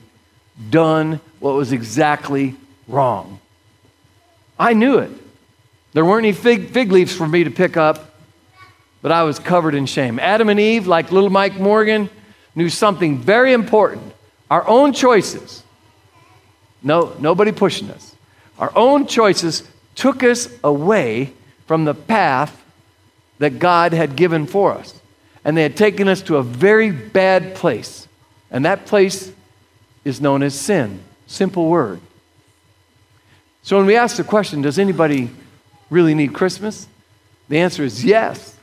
done 0.72 1.22
what 1.40 1.54
was 1.54 1.72
exactly 1.72 2.56
wrong. 2.88 3.40
I 4.58 4.74
knew 4.74 4.98
it. 4.98 5.12
There 5.94 6.04
weren't 6.04 6.26
any 6.26 6.34
fig, 6.34 6.72
fig 6.72 6.92
leaves 6.92 7.16
for 7.16 7.28
me 7.28 7.44
to 7.44 7.52
pick 7.52 7.78
up, 7.78 8.16
but 9.04 9.12
I 9.12 9.24
was 9.24 9.38
covered 9.38 9.76
in 9.76 9.86
shame. 9.86 10.18
Adam 10.18 10.50
and 10.50 10.60
Eve, 10.60 10.88
like 10.88 11.12
little 11.12 11.30
Mike 11.30 11.60
Morgan, 11.60 12.10
knew 12.56 12.70
something 12.70 13.20
very 13.20 13.54
important 13.54 14.14
our 14.50 14.68
own 14.68 14.94
choices. 14.94 15.64
No, 16.84 17.16
nobody 17.20 17.52
pushing 17.52 17.90
us. 17.90 18.16
Our 18.60 18.72
own 18.76 19.08
choices 19.08 19.64
took 19.96 20.24
us 20.24 20.48
away 20.64 21.34
from 21.66 21.86
the 21.86 21.96
path 21.96 22.64
that 23.40 23.60
God 23.60 23.92
had 23.94 24.16
given 24.16 24.46
for 24.46 24.74
us. 24.74 25.00
And 25.44 25.58
they 25.58 25.64
had 25.64 25.76
taken 25.76 26.08
us 26.08 26.22
to 26.24 26.38
a 26.38 26.44
very 26.44 26.92
bad 26.92 27.56
place. 27.56 28.08
And 28.52 28.66
that 28.66 28.86
place 28.86 29.32
is 30.04 30.22
known 30.22 30.44
as 30.44 30.58
sin. 30.58 31.00
Simple 31.28 31.68
word. 31.68 32.00
So 33.64 33.78
when 33.78 33.88
we 33.88 33.96
ask 33.96 34.18
the 34.18 34.24
question, 34.24 34.62
does 34.62 34.78
anybody 34.78 35.32
really 35.90 36.14
need 36.14 36.34
Christmas? 36.34 36.88
The 37.50 37.58
answer 37.58 37.84
is 37.84 38.06
yes. 38.06 38.56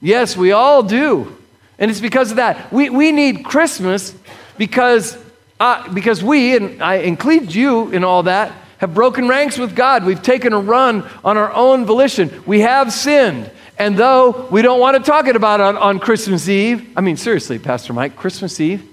Yes, 0.00 0.36
we 0.36 0.52
all 0.52 0.82
do. 0.82 1.36
And 1.78 1.90
it's 1.90 2.00
because 2.00 2.30
of 2.30 2.36
that. 2.36 2.72
We, 2.72 2.90
we 2.90 3.12
need 3.12 3.44
Christmas 3.44 4.14
because, 4.56 5.18
uh, 5.58 5.92
because 5.92 6.22
we, 6.22 6.56
and 6.56 6.82
I 6.82 6.96
include 6.96 7.54
you 7.54 7.90
in 7.90 8.04
all 8.04 8.24
that, 8.24 8.52
have 8.78 8.94
broken 8.94 9.28
ranks 9.28 9.58
with 9.58 9.74
God. 9.74 10.04
We've 10.04 10.22
taken 10.22 10.52
a 10.52 10.60
run 10.60 11.08
on 11.24 11.36
our 11.36 11.52
own 11.52 11.84
volition. 11.84 12.42
We 12.46 12.60
have 12.60 12.92
sinned. 12.92 13.50
And 13.78 13.96
though 13.96 14.46
we 14.50 14.62
don't 14.62 14.78
want 14.78 14.96
to 14.96 15.02
talk 15.02 15.26
about 15.26 15.60
it 15.60 15.64
on, 15.64 15.76
on 15.76 15.98
Christmas 15.98 16.48
Eve, 16.48 16.92
I 16.96 17.00
mean, 17.00 17.16
seriously, 17.16 17.58
Pastor 17.58 17.92
Mike, 17.92 18.14
Christmas 18.14 18.60
Eve, 18.60 18.88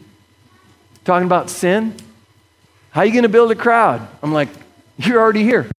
talking 1.06 1.26
about 1.26 1.50
sin, 1.50 1.96
how 2.92 3.02
are 3.02 3.06
you 3.06 3.12
going 3.12 3.24
to 3.24 3.30
build 3.30 3.52
a 3.52 3.56
crowd? 3.56 4.08
I'm 4.24 4.34
like, 4.34 4.50
you're 4.98 5.20
already 5.20 5.44
here. 5.44 5.70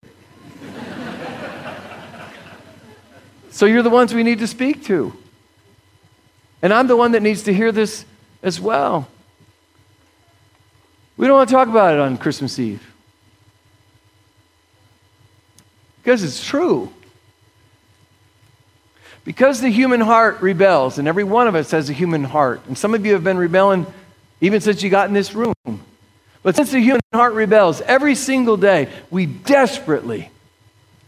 so 3.51 3.67
you're 3.67 3.83
the 3.83 3.91
ones 3.91 4.15
we 4.15 4.23
need 4.23 4.39
to 4.39 4.47
speak 4.47 4.85
to. 4.85 5.13
And 6.63 6.73
I'm 6.73 6.87
the 6.87 6.97
one 6.97 7.13
that 7.13 7.23
needs 7.23 7.43
to 7.45 7.53
hear 7.53 7.73
this 7.73 8.05
as 8.43 8.61
well. 8.61 9.09
We 11.17 11.27
don't 11.27 11.37
want 11.37 11.49
to 11.51 11.55
talk 11.55 11.69
about 11.69 11.95
it 11.95 12.01
on 12.01 12.17
Christmas 12.17 12.59
Eve 12.59 12.93
because 16.03 16.25
it's 16.25 16.45
true. 16.45 16.93
Because 19.25 19.61
the 19.61 19.69
human 19.69 20.01
heart 20.01 20.43
rebels, 20.43 20.99
and 20.99 21.07
every 21.07 21.23
one 21.23 21.47
of 21.47 21.55
us 21.55 21.71
has 21.71 21.89
a 21.89 21.93
human 21.93 22.25
heart, 22.25 22.61
and 22.67 22.77
some 22.77 22.93
of 22.93 23.07
you 23.07 23.13
have 23.13 23.23
been 23.23 23.39
rebelling 23.39 23.87
even 24.41 24.61
since 24.61 24.83
you 24.83 24.91
got 24.91 25.07
in 25.07 25.15
this 25.15 25.33
room. 25.33 25.55
But 26.43 26.57
since 26.57 26.73
the 26.73 26.81
human 26.81 27.01
heart 27.15 27.35
rebels 27.35 27.81
every 27.83 28.17
single 28.17 28.57
day, 28.57 28.89
we 29.11 29.27
desperately, 29.27 30.31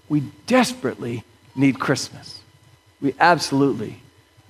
we 0.09 0.21
desperately 0.47 1.25
need 1.57 1.81
Christmas. 1.81 2.41
We 3.01 3.17
absolutely 3.19 4.01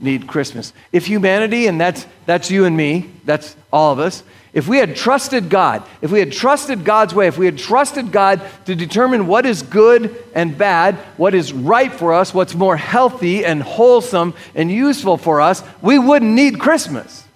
need 0.05 0.27
Christmas. 0.27 0.73
If 0.93 1.07
humanity, 1.07 1.67
and 1.67 1.81
that's, 1.81 2.07
that's 2.27 2.51
you 2.51 2.65
and 2.65 2.77
me, 2.77 3.11
that's 3.25 3.57
all 3.73 3.93
of 3.93 3.99
us, 3.99 4.23
if 4.53 4.69
we 4.69 4.79
had 4.79 4.95
trusted 4.95 5.51
God, 5.51 5.83
if 6.01 6.13
we 6.13 6.21
had 6.21 6.31
trusted 6.31 6.85
God's 6.85 7.13
way, 7.13 7.27
if 7.27 7.37
we 7.37 7.47
had 7.47 7.59
trusted 7.59 8.13
God 8.13 8.41
to 8.67 8.77
determine 8.77 9.27
what 9.27 9.47
is 9.47 9.63
good 9.63 10.15
and 10.33 10.57
bad, 10.57 10.95
what 11.17 11.35
is 11.35 11.53
right 11.53 11.93
for 11.93 12.15
us, 12.15 12.33
what's 12.33 12.55
more 12.55 12.77
healthy 12.77 13.45
and 13.45 13.61
wholesome 13.61 14.33
and 14.55 14.71
useful 14.71 15.17
for 15.17 15.41
us, 15.41 15.65
we 15.83 15.99
wouldn't 15.99 16.31
need 16.31 16.61
Christmas. 16.61 17.27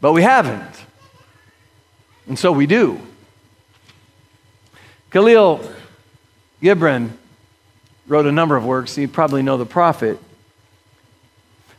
But 0.00 0.12
we 0.12 0.22
haven't. 0.22 0.84
And 2.26 2.36
so 2.36 2.50
we 2.50 2.66
do. 2.66 3.00
Khalil 5.12 5.60
Gibran 6.60 7.10
wrote 8.08 8.26
a 8.26 8.32
number 8.32 8.56
of 8.56 8.64
works. 8.64 8.98
You 8.98 9.06
probably 9.06 9.42
know 9.42 9.56
the 9.56 9.66
prophet. 9.66 10.18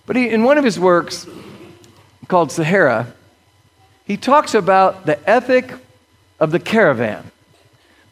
But 0.06 0.16
he, 0.16 0.30
in 0.30 0.44
one 0.44 0.58
of 0.58 0.64
his 0.64 0.80
works 0.80 1.28
called 2.28 2.52
Sahara, 2.52 3.14
he 4.06 4.18
talks 4.18 4.54
about 4.54 5.06
the 5.06 5.30
ethic 5.30 5.74
of 6.40 6.52
the 6.52 6.60
caravan. 6.60 7.32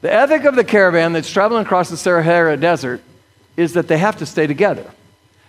The 0.02 0.14
ethic 0.14 0.46
of 0.46 0.56
the 0.56 0.64
caravan 0.64 1.14
that's 1.14 1.30
traveling 1.30 1.66
across 1.66 1.90
the 1.90 1.98
Sahara 1.98 2.56
Desert 2.56 3.02
is 3.58 3.74
that 3.74 3.88
they 3.88 3.98
have 3.98 4.18
to 4.18 4.26
stay 4.26 4.48
together. 4.48 4.86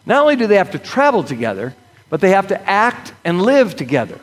Not 0.06 0.22
only 0.22 0.36
do 0.36 0.46
they 0.46 0.56
have 0.56 0.72
to 0.72 0.78
travel 0.78 1.22
together, 1.22 1.74
but 2.08 2.20
they 2.20 2.30
have 2.30 2.48
to 2.48 2.68
act 2.68 3.12
and 3.24 3.40
live 3.42 3.76
together. 3.76 4.18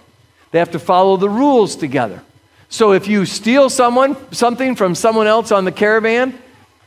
They 0.52 0.60
have 0.60 0.72
to 0.72 0.80
follow 0.80 1.18
the 1.18 1.30
rules 1.30 1.76
together. 1.76 2.22
So 2.70 2.92
if 2.92 3.08
you 3.08 3.26
steal 3.26 3.70
someone, 3.70 4.18
something 4.34 4.76
from 4.76 4.96
someone 4.96 5.28
else 5.28 5.52
on 5.52 5.64
the 5.64 5.72
caravan, 5.72 6.38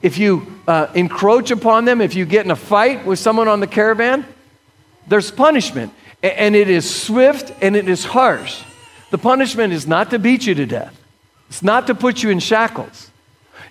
if 0.02 0.18
you 0.18 0.60
uh, 0.66 0.88
encroach 0.94 1.50
upon 1.50 1.86
them, 1.86 2.00
if 2.00 2.14
you 2.14 2.26
get 2.26 2.44
in 2.44 2.50
a 2.50 2.56
fight 2.56 3.06
with 3.06 3.18
someone 3.18 3.48
on 3.48 3.60
the 3.60 3.66
caravan, 3.66 4.26
there's 5.06 5.30
punishment. 5.30 5.92
And 6.22 6.54
it 6.54 6.68
is 6.68 6.88
swift 6.88 7.52
and 7.62 7.74
it 7.76 7.88
is 7.88 8.04
harsh. 8.04 8.62
The 9.10 9.18
punishment 9.18 9.72
is 9.72 9.86
not 9.86 10.10
to 10.10 10.18
beat 10.18 10.46
you 10.46 10.54
to 10.54 10.66
death, 10.66 10.96
it's 11.48 11.62
not 11.62 11.86
to 11.88 11.94
put 11.94 12.22
you 12.22 12.30
in 12.30 12.38
shackles. 12.38 13.10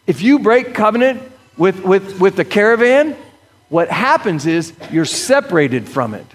If 0.07 0.21
you 0.21 0.39
break 0.39 0.73
covenant 0.73 1.21
with, 1.57 1.83
with, 1.83 2.19
with 2.19 2.35
the 2.35 2.45
caravan, 2.45 3.15
what 3.69 3.89
happens 3.89 4.47
is 4.47 4.73
you're 4.91 5.05
separated 5.05 5.87
from 5.87 6.15
it 6.15 6.25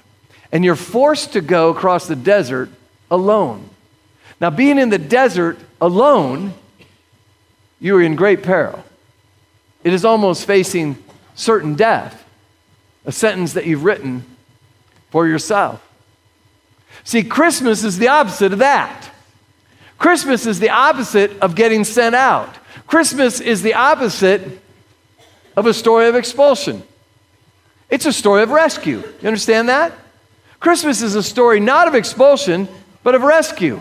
and 0.53 0.65
you're 0.65 0.77
forced 0.77 1.33
to 1.33 1.41
go 1.41 1.71
across 1.71 2.07
the 2.07 2.15
desert 2.15 2.71
alone. 3.11 3.69
Now, 4.41 4.51
being 4.51 4.79
in 4.79 4.91
the 4.91 4.99
desert 4.99 5.59
alone, 5.81 6.55
you 7.81 7.97
are 7.97 8.03
in 8.03 8.15
great 8.15 8.43
peril. 8.43 8.85
It 9.83 9.93
is 9.93 10.05
almost 10.05 10.47
facing 10.47 10.97
certain 11.35 11.75
death, 11.75 12.25
a 13.05 13.13
sentence 13.13 13.55
that 13.55 13.67
you've 13.67 13.85
written 13.85 14.25
for 15.15 15.29
yourself. 15.29 15.81
See, 17.05 17.23
Christmas 17.23 17.85
is 17.85 18.01
the 18.01 18.09
opposite 18.09 18.53
of 18.53 18.59
that. 18.59 19.11
Christmas 19.97 20.45
is 20.45 20.59
the 20.59 20.71
opposite 20.71 21.39
of 21.39 21.55
getting 21.55 21.85
sent 21.85 22.17
out. 22.17 22.53
Christmas 22.89 23.39
is 23.41 23.63
the 23.63 23.75
opposite 23.75 24.61
of 25.57 25.67
a 25.67 25.73
story 25.73 26.09
of 26.09 26.17
expulsion. 26.17 26.83
It's 27.89 28.07
a 28.07 28.13
story 28.13 28.43
of 28.43 28.51
rescue. 28.51 29.05
You 29.23 29.29
understand 29.29 29.69
that? 29.69 29.93
Christmas 30.59 31.01
is 31.01 31.15
a 31.15 31.23
story 31.23 31.61
not 31.61 31.87
of 31.87 31.95
expulsion, 31.95 32.67
but 33.05 33.15
of 33.15 33.23
rescue. 33.23 33.81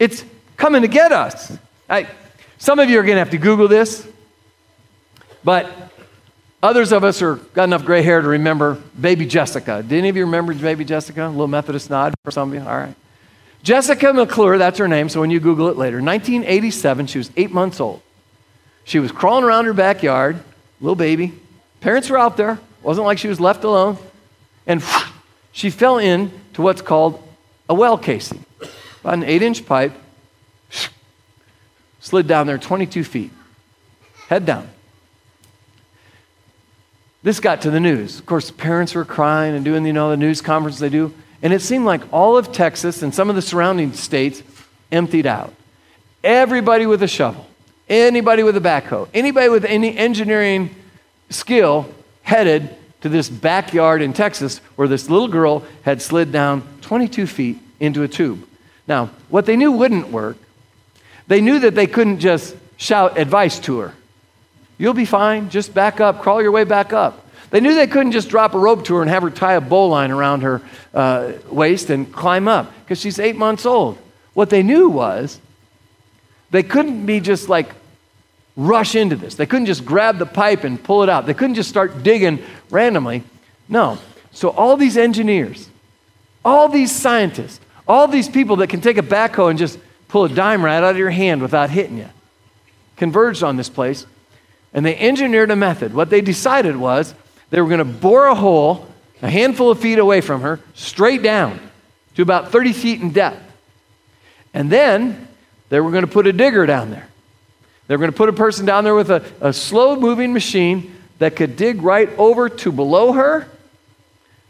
It's 0.00 0.24
coming 0.56 0.82
to 0.82 0.88
get 0.88 1.12
us. 1.12 1.56
I, 1.88 2.08
some 2.58 2.80
of 2.80 2.90
you 2.90 2.98
are 2.98 3.04
going 3.04 3.14
to 3.14 3.20
have 3.20 3.30
to 3.30 3.38
Google 3.38 3.68
this, 3.68 4.04
but 5.44 5.92
Others 6.62 6.92
of 6.92 7.04
us 7.04 7.22
are 7.22 7.36
got 7.36 7.64
enough 7.64 7.84
gray 7.84 8.02
hair 8.02 8.20
to 8.20 8.28
remember 8.28 8.78
baby 8.98 9.24
Jessica. 9.24 9.82
Did 9.82 9.96
any 9.96 10.10
of 10.10 10.16
you 10.16 10.26
remember 10.26 10.52
baby 10.52 10.84
Jessica? 10.84 11.26
A 11.26 11.28
little 11.28 11.48
Methodist 11.48 11.88
nod 11.88 12.14
for 12.22 12.30
some 12.30 12.50
of 12.50 12.54
you? 12.54 12.60
All 12.60 12.76
right. 12.76 12.94
Jessica 13.62 14.12
McClure, 14.12 14.58
that's 14.58 14.78
her 14.78 14.88
name, 14.88 15.08
so 15.08 15.20
when 15.20 15.30
you 15.30 15.40
Google 15.40 15.68
it 15.68 15.76
later, 15.76 15.96
1987, 15.96 17.06
she 17.06 17.18
was 17.18 17.30
eight 17.36 17.50
months 17.50 17.78
old. 17.80 18.00
She 18.84 18.98
was 18.98 19.12
crawling 19.12 19.44
around 19.44 19.66
her 19.66 19.74
backyard, 19.74 20.42
little 20.80 20.96
baby. 20.96 21.32
Parents 21.80 22.08
were 22.08 22.18
out 22.18 22.36
there. 22.36 22.58
Wasn't 22.82 23.04
like 23.04 23.18
she 23.18 23.28
was 23.28 23.40
left 23.40 23.64
alone. 23.64 23.98
And 24.66 24.82
she 25.52 25.70
fell 25.70 25.98
in 25.98 26.30
to 26.54 26.62
what's 26.62 26.82
called 26.82 27.22
a 27.68 27.74
well 27.74 27.98
casing. 27.98 28.44
About 29.00 29.14
an 29.14 29.24
eight 29.24 29.42
inch 29.42 29.64
pipe, 29.64 29.92
slid 32.00 32.26
down 32.26 32.46
there 32.46 32.58
22 32.58 33.04
feet, 33.04 33.30
head 34.28 34.44
down. 34.44 34.68
This 37.22 37.40
got 37.40 37.62
to 37.62 37.70
the 37.70 37.80
news. 37.80 38.18
Of 38.18 38.26
course, 38.26 38.50
parents 38.50 38.94
were 38.94 39.04
crying 39.04 39.54
and 39.54 39.64
doing, 39.64 39.84
you 39.84 39.92
know, 39.92 40.10
the 40.10 40.16
news 40.16 40.40
conference 40.40 40.78
they 40.78 40.88
do. 40.88 41.12
And 41.42 41.52
it 41.52 41.60
seemed 41.60 41.84
like 41.84 42.00
all 42.12 42.36
of 42.36 42.52
Texas 42.52 43.02
and 43.02 43.14
some 43.14 43.28
of 43.28 43.36
the 43.36 43.42
surrounding 43.42 43.92
states 43.92 44.42
emptied 44.90 45.26
out. 45.26 45.52
Everybody 46.24 46.86
with 46.86 47.02
a 47.02 47.08
shovel, 47.08 47.46
anybody 47.88 48.42
with 48.42 48.56
a 48.56 48.60
backhoe, 48.60 49.08
anybody 49.12 49.48
with 49.48 49.64
any 49.64 49.96
engineering 49.96 50.74
skill 51.30 51.92
headed 52.22 52.76
to 53.00 53.08
this 53.08 53.28
backyard 53.28 54.02
in 54.02 54.12
Texas 54.12 54.58
where 54.76 54.88
this 54.88 55.08
little 55.08 55.28
girl 55.28 55.64
had 55.82 56.02
slid 56.02 56.32
down 56.32 56.62
22 56.82 57.26
feet 57.26 57.58
into 57.78 58.02
a 58.02 58.08
tube. 58.08 58.46
Now, 58.86 59.10
what 59.28 59.46
they 59.46 59.56
knew 59.56 59.72
wouldn't 59.72 60.08
work, 60.08 60.36
they 61.26 61.40
knew 61.40 61.60
that 61.60 61.74
they 61.74 61.86
couldn't 61.86 62.18
just 62.20 62.56
shout 62.76 63.18
advice 63.18 63.58
to 63.60 63.78
her. 63.78 63.94
You'll 64.80 64.94
be 64.94 65.04
fine. 65.04 65.50
Just 65.50 65.74
back 65.74 66.00
up, 66.00 66.22
crawl 66.22 66.40
your 66.40 66.52
way 66.52 66.64
back 66.64 66.94
up. 66.94 67.26
They 67.50 67.60
knew 67.60 67.74
they 67.74 67.86
couldn't 67.86 68.12
just 68.12 68.30
drop 68.30 68.54
a 68.54 68.58
rope 68.58 68.86
to 68.86 68.94
her 68.94 69.02
and 69.02 69.10
have 69.10 69.22
her 69.22 69.28
tie 69.28 69.52
a 69.52 69.60
bowline 69.60 70.10
around 70.10 70.40
her 70.40 70.62
uh, 70.94 71.32
waist 71.50 71.90
and 71.90 72.10
climb 72.10 72.48
up 72.48 72.72
because 72.80 72.98
she's 72.98 73.18
eight 73.18 73.36
months 73.36 73.66
old. 73.66 73.98
What 74.32 74.48
they 74.48 74.62
knew 74.62 74.88
was 74.88 75.38
they 76.50 76.62
couldn't 76.62 77.04
be 77.04 77.20
just 77.20 77.50
like 77.50 77.74
rush 78.56 78.94
into 78.94 79.16
this. 79.16 79.34
They 79.34 79.44
couldn't 79.44 79.66
just 79.66 79.84
grab 79.84 80.16
the 80.16 80.24
pipe 80.24 80.64
and 80.64 80.82
pull 80.82 81.02
it 81.02 81.10
out. 81.10 81.26
They 81.26 81.34
couldn't 81.34 81.56
just 81.56 81.68
start 81.68 82.02
digging 82.02 82.42
randomly. 82.70 83.22
No. 83.68 83.98
So 84.32 84.48
all 84.48 84.78
these 84.78 84.96
engineers, 84.96 85.68
all 86.42 86.68
these 86.68 86.90
scientists, 86.90 87.60
all 87.86 88.08
these 88.08 88.30
people 88.30 88.56
that 88.56 88.68
can 88.68 88.80
take 88.80 88.96
a 88.96 89.02
backhoe 89.02 89.50
and 89.50 89.58
just 89.58 89.78
pull 90.08 90.24
a 90.24 90.30
dime 90.30 90.64
right 90.64 90.78
out 90.78 90.92
of 90.92 90.96
your 90.96 91.10
hand 91.10 91.42
without 91.42 91.68
hitting 91.68 91.98
you 91.98 92.08
converged 92.96 93.42
on 93.42 93.56
this 93.56 93.68
place 93.68 94.06
and 94.72 94.84
they 94.84 94.96
engineered 94.96 95.50
a 95.50 95.56
method. 95.56 95.94
What 95.94 96.10
they 96.10 96.20
decided 96.20 96.76
was 96.76 97.14
they 97.50 97.60
were 97.60 97.68
going 97.68 97.78
to 97.78 97.84
bore 97.84 98.26
a 98.26 98.34
hole 98.34 98.90
a 99.22 99.30
handful 99.30 99.70
of 99.70 99.80
feet 99.80 99.98
away 99.98 100.20
from 100.20 100.42
her, 100.42 100.60
straight 100.74 101.22
down 101.22 101.60
to 102.14 102.22
about 102.22 102.50
30 102.50 102.72
feet 102.72 103.00
in 103.00 103.12
depth. 103.12 103.40
And 104.54 104.70
then 104.70 105.28
they 105.68 105.80
were 105.80 105.90
going 105.90 106.04
to 106.04 106.10
put 106.10 106.26
a 106.26 106.32
digger 106.32 106.66
down 106.66 106.90
there. 106.90 107.06
They 107.86 107.96
were 107.96 108.00
going 108.00 108.12
to 108.12 108.16
put 108.16 108.28
a 108.28 108.34
person 108.34 108.66
down 108.66 108.84
there 108.84 108.94
with 108.94 109.10
a, 109.10 109.24
a 109.40 109.52
slow 109.52 109.96
moving 109.96 110.32
machine 110.32 110.94
that 111.18 111.36
could 111.36 111.56
dig 111.56 111.82
right 111.82 112.08
over 112.18 112.48
to 112.48 112.72
below 112.72 113.12
her, 113.12 113.46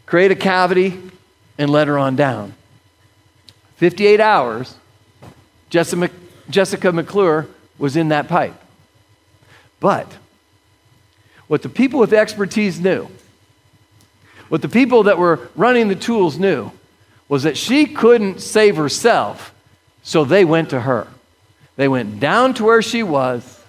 create 0.05 0.31
a 0.31 0.35
cavity, 0.35 0.99
and 1.57 1.69
let 1.69 1.87
her 1.87 1.97
on 1.97 2.15
down. 2.15 2.53
58 3.75 4.19
hours, 4.19 4.75
Jessica, 5.69 6.09
Jessica 6.49 6.91
McClure 6.91 7.47
was 7.77 7.95
in 7.95 8.09
that 8.09 8.27
pipe. 8.27 8.53
But 9.81 10.07
what 11.47 11.63
the 11.63 11.69
people 11.69 11.99
with 11.99 12.13
expertise 12.13 12.79
knew, 12.79 13.09
what 14.47 14.61
the 14.61 14.69
people 14.69 15.03
that 15.03 15.17
were 15.17 15.49
running 15.57 15.89
the 15.89 15.95
tools 15.95 16.39
knew, 16.39 16.71
was 17.27 17.43
that 17.43 17.57
she 17.57 17.85
couldn't 17.85 18.39
save 18.39 18.77
herself, 18.77 19.53
so 20.03 20.23
they 20.23 20.45
went 20.45 20.69
to 20.69 20.79
her. 20.79 21.07
They 21.75 21.89
went 21.89 22.21
down 22.21 22.53
to 22.55 22.63
where 22.63 22.81
she 22.81 23.03
was, 23.03 23.61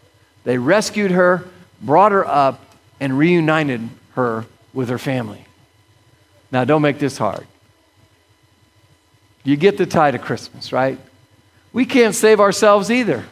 they 0.45 0.59
rescued 0.59 1.11
her, 1.13 1.49
brought 1.81 2.13
her 2.13 2.27
up, 2.27 2.61
and 3.01 3.19
reunited 3.19 3.89
her 4.15 4.45
with 4.73 4.89
her 4.89 4.99
family. 4.99 5.45
Now, 6.51 6.65
don't 6.65 6.83
make 6.83 6.99
this 6.99 7.17
hard. 7.17 7.47
You 9.45 9.57
get 9.57 9.79
the 9.79 9.87
tie 9.87 10.11
to 10.11 10.19
Christmas, 10.19 10.73
right? 10.73 10.99
We 11.73 11.87
can't 11.87 12.15
save 12.15 12.39
ourselves 12.39 12.91
either. 12.91 13.25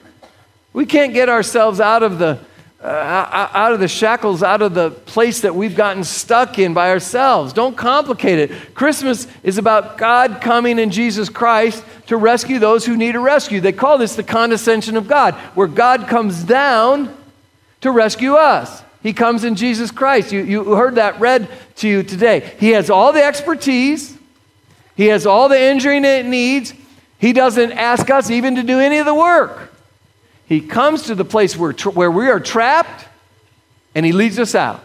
We 0.72 0.86
can't 0.86 1.12
get 1.12 1.28
ourselves 1.28 1.80
out 1.80 2.02
of 2.02 2.18
the 2.18 2.38
uh, 2.82 3.48
out 3.52 3.72
of 3.72 3.80
the 3.80 3.88
shackles, 3.88 4.42
out 4.42 4.62
of 4.62 4.72
the 4.72 4.90
place 4.90 5.42
that 5.42 5.54
we've 5.54 5.76
gotten 5.76 6.02
stuck 6.02 6.58
in 6.58 6.72
by 6.72 6.90
ourselves. 6.90 7.52
Don't 7.52 7.76
complicate 7.76 8.38
it. 8.38 8.74
Christmas 8.74 9.26
is 9.42 9.58
about 9.58 9.98
God 9.98 10.40
coming 10.40 10.78
in 10.78 10.90
Jesus 10.90 11.28
Christ 11.28 11.84
to 12.06 12.16
rescue 12.16 12.58
those 12.58 12.86
who 12.86 12.96
need 12.96 13.16
a 13.16 13.20
rescue. 13.20 13.60
They 13.60 13.72
call 13.72 13.98
this 13.98 14.16
the 14.16 14.22
condescension 14.22 14.96
of 14.96 15.08
God, 15.08 15.34
where 15.54 15.66
God 15.66 16.08
comes 16.08 16.42
down 16.42 17.14
to 17.82 17.90
rescue 17.90 18.34
us. 18.34 18.82
He 19.02 19.12
comes 19.12 19.44
in 19.44 19.56
Jesus 19.56 19.90
Christ. 19.90 20.32
You, 20.32 20.42
you 20.42 20.74
heard 20.74 20.94
that 20.94 21.20
read 21.20 21.48
to 21.76 21.88
you 21.88 22.02
today. 22.02 22.54
He 22.58 22.70
has 22.70 22.88
all 22.88 23.12
the 23.12 23.22
expertise, 23.22 24.16
He 24.96 25.06
has 25.06 25.26
all 25.26 25.50
the 25.50 25.60
injuring 25.60 26.04
it 26.06 26.24
needs. 26.24 26.72
He 27.18 27.34
doesn't 27.34 27.72
ask 27.72 28.08
us 28.08 28.30
even 28.30 28.54
to 28.54 28.62
do 28.62 28.80
any 28.80 28.96
of 28.96 29.04
the 29.04 29.14
work. 29.14 29.69
He 30.50 30.60
comes 30.60 31.02
to 31.02 31.14
the 31.14 31.24
place 31.24 31.56
where, 31.56 31.72
where 31.72 32.10
we 32.10 32.28
are 32.28 32.40
trapped 32.40 33.06
and 33.94 34.04
he 34.04 34.10
leads 34.10 34.36
us 34.36 34.56
out. 34.56 34.84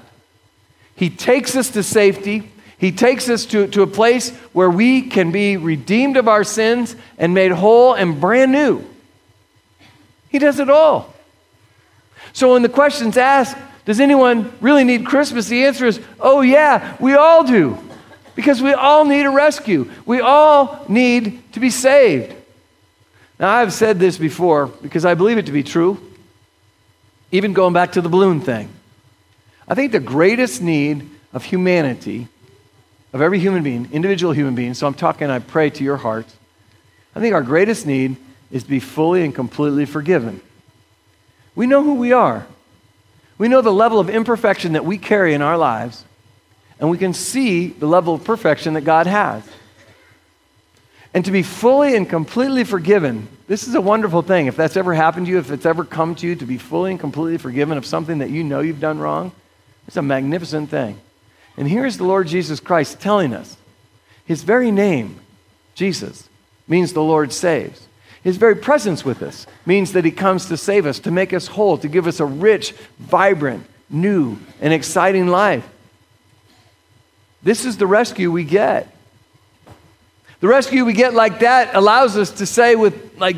He 0.95 1.10
takes 1.10 1.56
us 1.56 1.71
to 1.71 1.82
safety. 1.82 2.51
He 2.78 2.91
takes 2.91 3.28
us 3.30 3.47
to, 3.47 3.65
to 3.69 3.82
a 3.82 3.88
place 3.88 4.30
where 4.54 4.69
we 4.69 5.01
can 5.01 5.32
be 5.32 5.58
redeemed 5.58 6.17
of 6.17 6.28
our 6.28 6.43
sins 6.43 6.95
and 7.17 7.34
made 7.34 7.51
whole 7.51 7.95
and 7.95 8.21
brand 8.21 8.51
new. 8.51 8.86
He 10.30 10.38
does 10.38 10.60
it 10.60 10.69
all. 10.69 11.15
So 12.32 12.54
when 12.54 12.62
the 12.62 12.69
question's 12.69 13.17
asked, 13.17 13.58
does 13.86 13.99
anyone 13.99 14.54
really 14.62 14.84
need 14.84 15.04
Christmas? 15.04 15.47
The 15.47 15.65
answer 15.65 15.88
is, 15.88 15.99
oh, 16.19 16.41
yeah, 16.41 16.95
we 16.99 17.15
all 17.15 17.43
do. 17.43 17.75
Because 18.36 18.62
we 18.62 18.73
all 18.73 19.04
need 19.04 19.25
a 19.25 19.32
rescue. 19.32 19.89
We 20.06 20.21
all 20.21 20.86
need 20.88 21.54
to 21.54 21.60
be 21.60 21.71
saved. 21.71 22.36
Now, 23.39 23.50
I've 23.50 23.74
said 23.74 24.00
this 24.00 24.17
before 24.17 24.67
because 24.67 25.06
I 25.06 25.13
believe 25.13 25.38
it 25.38 25.45
to 25.48 25.52
be 25.52 25.63
true, 25.63 26.00
even 27.32 27.54
going 27.54 27.74
back 27.74 27.93
to 27.93 28.02
the 28.02 28.10
balloon 28.10 28.39
thing. 28.41 28.69
I 29.67 29.76
think 29.76 29.91
the 29.91 30.00
greatest 30.00 30.62
need 30.62 31.10
of 31.34 31.43
humanity, 31.43 32.28
of 33.12 33.21
every 33.21 33.39
human 33.39 33.63
being, 33.63 33.89
individual 33.91 34.32
human 34.32 34.56
being, 34.56 34.74
so 34.74 34.88
I'm 34.88 34.93
talking, 34.93 35.30
I 35.30 35.39
pray 35.39 35.69
to 35.69 35.84
your 35.84 35.98
heart, 35.98 36.28
I 37.15 37.19
think 37.19 37.34
our 37.34 37.41
greatest 37.41 37.86
need 37.86 38.17
is 38.52 38.63
to 38.63 38.69
be 38.69 38.80
fully 38.80 39.24
and 39.24 39.34
completely 39.34 39.86
forgiven. 39.86 40.41
We 41.56 41.65
know 41.65 41.84
who 41.84 41.95
we 41.95 42.12
are. 42.12 42.45
We 43.38 43.48
know 43.48 43.62
the 43.62 43.71
level 43.71 44.00
of 44.00 44.10
imperfection 44.10 44.74
that 44.74 44.86
we 44.86 44.98
carry 44.98 45.34
in 45.34 45.41
our 45.41 45.58
lives, 45.58 46.06
and 46.80 46.89
we 46.89 46.98
can 46.98 47.13
see 47.13 47.67
the 47.67 47.88
level 47.88 48.13
of 48.13 48.24
perfection 48.24 48.74
that 48.76 48.82
God 48.82 49.08
has. 49.08 49.43
And 51.15 51.25
to 51.25 51.32
be 51.32 51.41
fully 51.41 51.95
and 51.95 52.08
completely 52.08 52.63
forgiven, 52.63 53.28
this 53.47 53.67
is 53.67 53.73
a 53.73 53.82
wonderful 53.82 54.21
thing. 54.21 54.45
If 54.45 54.56
that's 54.56 54.78
ever 54.78 54.93
happened 54.93 55.25
to 55.25 55.32
you, 55.32 55.39
if 55.39 55.49
it's 55.49 55.65
ever 55.65 55.84
come 55.84 56.13
to 56.15 56.28
you 56.28 56.36
to 56.36 56.45
be 56.45 56.60
fully 56.60 56.91
and 56.91 56.99
completely 56.99 57.39
forgiven 57.39 57.78
of 57.78 57.88
something 57.88 58.19
that 58.19 58.30
you 58.30 58.43
know 58.43 58.60
you've 58.60 58.80
done 58.80 58.99
wrong, 58.99 59.32
it's 59.88 59.97
a 59.97 60.04
magnificent 60.04 60.69
thing. 60.69 60.99
And 61.58 61.67
here's 61.67 61.97
the 61.97 62.04
Lord 62.04 62.28
Jesus 62.28 62.60
Christ 62.60 62.99
telling 62.99 63.34
us 63.34 63.58
his 64.25 64.43
very 64.43 64.71
name, 64.71 65.19
Jesus, 65.75 66.28
means 66.67 66.93
the 66.93 67.04
Lord 67.04 67.32
saves. 67.32 67.88
His 68.23 68.38
very 68.38 68.56
presence 68.56 69.06
with 69.06 69.21
us 69.21 69.45
means 69.65 69.93
that 69.93 70.04
He 70.04 70.12
comes 70.12 70.47
to 70.47 70.58
save 70.58 70.88
us, 70.88 70.99
to 71.01 71.12
make 71.12 71.32
us 71.32 71.45
whole, 71.45 71.78
to 71.78 71.88
give 71.88 72.08
us 72.08 72.19
a 72.19 72.25
rich, 72.25 72.71
vibrant, 72.97 73.67
new, 73.88 74.39
and 74.60 74.73
exciting 74.73 75.28
life. 75.28 75.67
This 77.43 77.65
is 77.65 77.78
the 77.78 77.86
rescue 77.86 78.32
we 78.32 78.43
get. 78.43 78.94
The 80.45 80.49
rescue 80.49 80.86
we 80.86 80.93
get 80.93 81.15
like 81.15 81.39
that 81.39 81.73
allows 81.73 82.15
us 82.17 82.29
to 82.34 82.45
say 82.45 82.75
with 82.75 83.17
like 83.17 83.36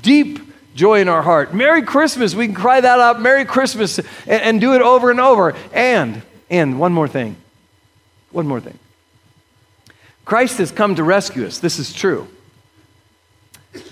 deep 0.00 0.38
joy 0.76 1.00
in 1.00 1.08
our 1.08 1.22
heart, 1.22 1.52
Merry 1.52 1.82
Christmas. 1.82 2.36
We 2.36 2.46
can 2.46 2.54
cry 2.54 2.80
that 2.80 3.00
out, 3.00 3.20
Merry 3.20 3.44
Christmas, 3.44 3.98
and, 3.98 4.06
and 4.28 4.60
do 4.60 4.76
it 4.76 4.80
over 4.80 5.10
and 5.10 5.18
over. 5.18 5.56
And, 5.72 6.22
and 6.48 6.78
one 6.78 6.92
more 6.92 7.08
thing. 7.08 7.34
One 8.30 8.46
more 8.46 8.60
thing. 8.60 8.78
Christ 10.24 10.58
has 10.58 10.70
come 10.70 10.94
to 10.94 11.02
rescue 11.02 11.44
us. 11.44 11.58
This 11.58 11.80
is 11.80 11.92
true. 11.92 12.28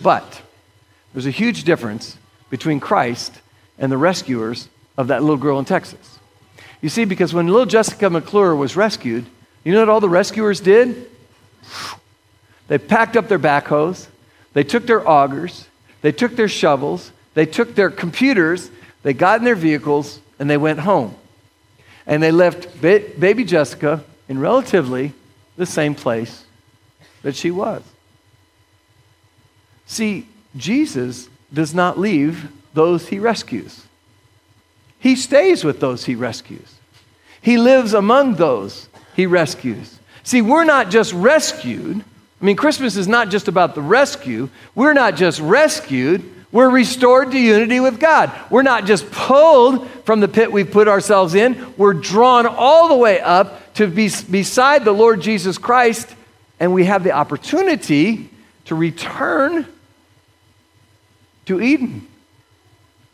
But 0.01 0.41
there's 1.13 1.27
a 1.27 1.33
huge 1.33 1.65
difference 1.65 2.17
between 2.51 2.79
Christ 2.79 3.33
and 3.81 3.91
the 3.91 3.99
rescuers 3.99 4.69
of 4.97 5.09
that 5.09 5.23
little 5.23 5.39
girl 5.39 5.59
in 5.59 5.65
Texas. 5.65 6.21
You 6.83 6.89
see, 6.89 7.05
because 7.05 7.35
when 7.35 7.49
little 7.49 7.67
Jessica 7.67 8.09
McClure 8.09 8.55
was 8.55 8.77
rescued, 8.77 9.27
you 9.65 9.73
know 9.73 9.81
what 9.81 9.89
all 9.89 10.01
the 10.01 10.09
rescuers 10.09 10.61
did? 10.61 11.11
They 12.69 12.79
packed 12.79 13.17
up 13.17 13.29
their 13.29 13.39
backhoes, 13.39 14.07
they 14.53 14.65
took 14.65 14.87
their 14.87 15.07
augers, 15.07 15.67
they 16.03 16.13
took 16.13 16.37
their 16.37 16.49
shovels, 16.49 17.13
they 17.35 17.47
took 17.47 17.75
their 17.75 17.91
computers, 17.91 18.71
they 19.03 19.13
got 19.13 19.39
in 19.39 19.45
their 19.45 19.55
vehicles, 19.55 20.21
and 20.39 20.49
they 20.49 20.57
went 20.57 20.81
home. 20.81 21.15
And 22.07 22.23
they 22.23 22.31
left 22.31 22.81
ba- 22.81 23.05
baby 23.19 23.45
Jessica 23.45 24.05
in 24.29 24.39
relatively 24.39 25.13
the 25.57 25.67
same 25.67 25.95
place 25.95 26.45
that 27.23 27.35
she 27.35 27.51
was. 27.51 27.83
See, 29.87 30.27
Jesus 30.57 31.29
does 31.53 31.75
not 31.75 31.99
leave 31.99 32.51
those 32.75 33.09
he 33.09 33.19
rescues. 33.19 33.85
He 34.99 35.17
stays 35.17 35.65
with 35.65 35.81
those 35.81 36.05
he 36.05 36.15
rescues. 36.15 36.75
He 37.41 37.57
lives 37.57 37.95
among 37.95 38.35
those 38.35 38.89
he 39.15 39.27
rescues. 39.27 39.99
See, 40.23 40.43
we're 40.43 40.65
not 40.65 40.91
just 40.91 41.13
rescued. 41.13 42.05
I 42.41 42.45
mean, 42.45 42.57
Christmas 42.57 42.97
is 42.97 43.09
not 43.09 43.31
just 43.31 43.49
about 43.49 43.75
the 43.75 43.83
rescue. 43.83 44.49
We're 44.75 44.93
not 44.93 45.17
just 45.17 45.41
rescued, 45.41 46.25
we're 46.51 46.71
restored 46.71 47.33
to 47.33 47.39
unity 47.39 47.81
with 47.81 48.01
God. 48.01 48.33
We're 48.49 48.63
not 48.63 48.87
just 48.87 49.11
pulled 49.11 49.89
from 50.05 50.21
the 50.21 50.29
pit 50.29 50.51
we've 50.51 50.71
put 50.71 50.89
ourselves 50.89 51.35
in, 51.35 51.75
we're 51.77 51.95
drawn 51.95 52.47
all 52.47 52.89
the 52.89 52.97
way 52.97 53.21
up 53.21 53.75
to 53.75 53.87
be 53.87 54.11
beside 54.31 54.85
the 54.85 54.93
Lord 54.93 55.21
Jesus 55.21 55.59
Christ, 55.59 56.15
and 56.59 56.73
we 56.73 56.85
have 56.85 57.05
the 57.05 57.13
opportunity 57.13 58.31
to 58.65 58.75
return 58.75 59.67
to 61.47 61.61
Eden, 61.61 62.07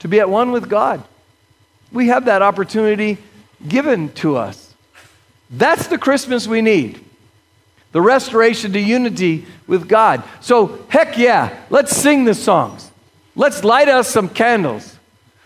to 0.01 0.09
be 0.09 0.21
at 0.21 0.29
one 0.29 0.53
with 0.53 0.69
God. 0.69 1.03
We 1.93 2.09
have 2.09 2.27
that 2.27 2.43
opportunity 2.43 3.19
given 3.67 4.13
to 4.15 4.37
us. 4.37 4.75
That's 5.51 5.87
the 5.87 5.99
Christmas 5.99 6.47
we 6.47 6.63
need 6.63 7.05
the 7.95 8.03
restoration 8.03 8.73
to 8.73 8.81
unity 8.81 9.47
with 9.69 9.89
God. 9.89 10.25
So, 10.41 10.85
heck 10.89 11.17
yeah, 11.17 11.57
let's 11.71 11.97
sing 11.97 12.25
the 12.25 12.35
songs. 12.35 12.91
Let's 13.37 13.63
light 13.63 13.89
us 13.89 14.09
some 14.09 14.29
candles. 14.29 14.99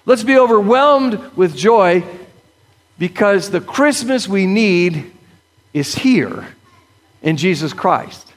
Let's 0.06 0.22
be 0.22 0.38
overwhelmed 0.38 1.36
with 1.36 1.54
joy 1.54 2.02
because 2.98 3.50
the 3.50 3.60
Christmas 3.60 4.26
we 4.26 4.46
need 4.46 5.12
is 5.74 5.94
here 5.94 6.48
in 7.20 7.36
Jesus 7.36 7.74
Christ. 7.74 8.32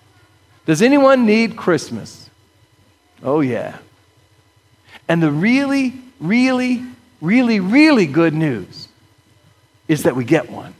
Does 0.65 0.82
anyone 0.82 1.26
need 1.26 1.56
Christmas? 1.56 2.30
Oh, 3.24 3.39
yeah. 3.39 3.78
And 5.08 5.24
the 5.24 5.32
really, 5.32 5.93
really, 6.19 6.84
really, 7.21 7.62
really 7.62 8.08
good 8.08 8.34
news 8.34 8.89
is 9.88 10.04
that 10.04 10.17
we 10.17 10.26
get 10.26 10.52
one. 10.52 10.76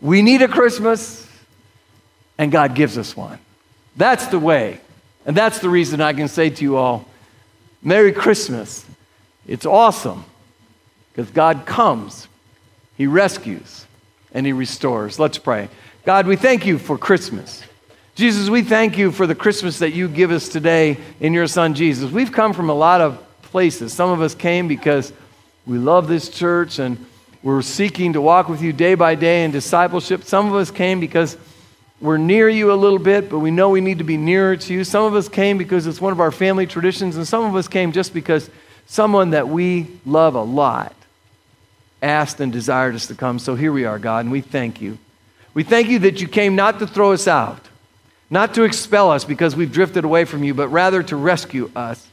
We 0.00 0.22
need 0.22 0.40
a 0.40 0.48
Christmas, 0.48 1.25
and 2.38 2.52
God 2.52 2.74
gives 2.74 2.98
us 2.98 3.16
one. 3.16 3.38
That's 3.96 4.26
the 4.26 4.38
way. 4.38 4.80
And 5.24 5.36
that's 5.36 5.58
the 5.58 5.68
reason 5.68 6.00
I 6.00 6.12
can 6.12 6.28
say 6.28 6.50
to 6.50 6.62
you 6.62 6.76
all, 6.76 7.04
Merry 7.82 8.12
Christmas. 8.12 8.84
It's 9.46 9.66
awesome 9.66 10.24
because 11.12 11.30
God 11.30 11.66
comes, 11.66 12.28
He 12.96 13.06
rescues, 13.06 13.86
and 14.32 14.44
He 14.46 14.52
restores. 14.52 15.18
Let's 15.18 15.38
pray. 15.38 15.68
God, 16.04 16.26
we 16.26 16.36
thank 16.36 16.66
you 16.66 16.78
for 16.78 16.98
Christmas. 16.98 17.62
Jesus, 18.14 18.48
we 18.48 18.62
thank 18.62 18.96
you 18.96 19.12
for 19.12 19.26
the 19.26 19.34
Christmas 19.34 19.80
that 19.80 19.92
you 19.92 20.08
give 20.08 20.30
us 20.30 20.48
today 20.48 20.96
in 21.20 21.34
your 21.34 21.46
Son 21.46 21.74
Jesus. 21.74 22.10
We've 22.10 22.32
come 22.32 22.52
from 22.52 22.70
a 22.70 22.74
lot 22.74 23.00
of 23.00 23.22
places. 23.42 23.92
Some 23.92 24.10
of 24.10 24.20
us 24.20 24.34
came 24.34 24.68
because 24.68 25.12
we 25.66 25.78
love 25.78 26.08
this 26.08 26.28
church 26.28 26.78
and 26.78 27.04
we're 27.42 27.62
seeking 27.62 28.14
to 28.14 28.20
walk 28.20 28.48
with 28.48 28.62
you 28.62 28.72
day 28.72 28.94
by 28.94 29.16
day 29.16 29.44
in 29.44 29.50
discipleship. 29.50 30.24
Some 30.24 30.46
of 30.46 30.54
us 30.54 30.70
came 30.70 30.98
because 30.98 31.36
we're 32.00 32.18
near 32.18 32.48
you 32.48 32.72
a 32.72 32.74
little 32.74 32.98
bit, 32.98 33.30
but 33.30 33.38
we 33.38 33.50
know 33.50 33.70
we 33.70 33.80
need 33.80 33.98
to 33.98 34.04
be 34.04 34.16
nearer 34.16 34.56
to 34.56 34.74
you. 34.74 34.84
Some 34.84 35.04
of 35.04 35.14
us 35.14 35.28
came 35.28 35.56
because 35.56 35.86
it's 35.86 36.00
one 36.00 36.12
of 36.12 36.20
our 36.20 36.30
family 36.30 36.66
traditions, 36.66 37.16
and 37.16 37.26
some 37.26 37.44
of 37.44 37.56
us 37.56 37.68
came 37.68 37.92
just 37.92 38.12
because 38.12 38.50
someone 38.86 39.30
that 39.30 39.48
we 39.48 39.86
love 40.04 40.34
a 40.34 40.42
lot 40.42 40.94
asked 42.02 42.40
and 42.40 42.52
desired 42.52 42.94
us 42.94 43.06
to 43.06 43.14
come. 43.14 43.38
So 43.38 43.54
here 43.54 43.72
we 43.72 43.84
are, 43.84 43.98
God, 43.98 44.26
and 44.26 44.32
we 44.32 44.42
thank 44.42 44.80
you. 44.80 44.98
We 45.54 45.62
thank 45.62 45.88
you 45.88 46.00
that 46.00 46.20
you 46.20 46.28
came 46.28 46.54
not 46.54 46.78
to 46.80 46.86
throw 46.86 47.12
us 47.12 47.26
out, 47.26 47.66
not 48.28 48.54
to 48.54 48.64
expel 48.64 49.10
us 49.10 49.24
because 49.24 49.56
we've 49.56 49.72
drifted 49.72 50.04
away 50.04 50.26
from 50.26 50.44
you, 50.44 50.52
but 50.52 50.68
rather 50.68 51.02
to 51.04 51.16
rescue 51.16 51.70
us. 51.74 52.06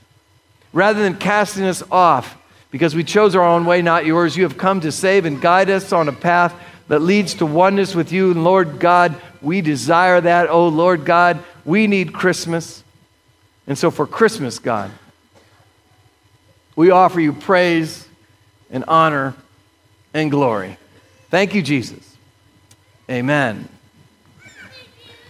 Rather 0.72 1.04
than 1.04 1.18
casting 1.18 1.66
us 1.66 1.84
off 1.92 2.38
because 2.72 2.96
we 2.96 3.04
chose 3.04 3.36
our 3.36 3.44
own 3.44 3.66
way, 3.66 3.82
not 3.82 4.06
yours, 4.06 4.38
you 4.38 4.44
have 4.44 4.58
come 4.58 4.80
to 4.82 4.92
save 4.92 5.26
and 5.26 5.42
guide 5.42 5.70
us 5.70 5.92
on 5.92 6.08
a 6.08 6.14
path 6.14 6.56
that 6.88 7.00
leads 7.00 7.36
to 7.36 7.46
oneness 7.46 7.94
with 7.94 8.12
you. 8.12 8.32
And 8.32 8.44
Lord 8.44 8.80
God, 8.80 9.16
we 9.44 9.62
desire 9.62 10.22
that. 10.22 10.50
Oh, 10.50 10.70
Lord 10.70 11.06
God, 11.06 11.44
we 11.66 11.88
need 11.88 12.14
Christmas. 12.14 12.84
And 13.68 13.78
so 13.78 13.92
for 13.92 14.08
Christmas, 14.08 14.60
God, 14.60 14.92
we 16.76 16.90
offer 16.90 17.20
you 17.20 17.34
praise 17.34 18.08
and 18.72 18.84
honor 18.88 19.36
and 20.14 20.32
glory. 20.32 20.78
Thank 21.30 21.54
you, 21.54 21.62
Jesus. 21.62 22.18
Amen. 23.10 23.68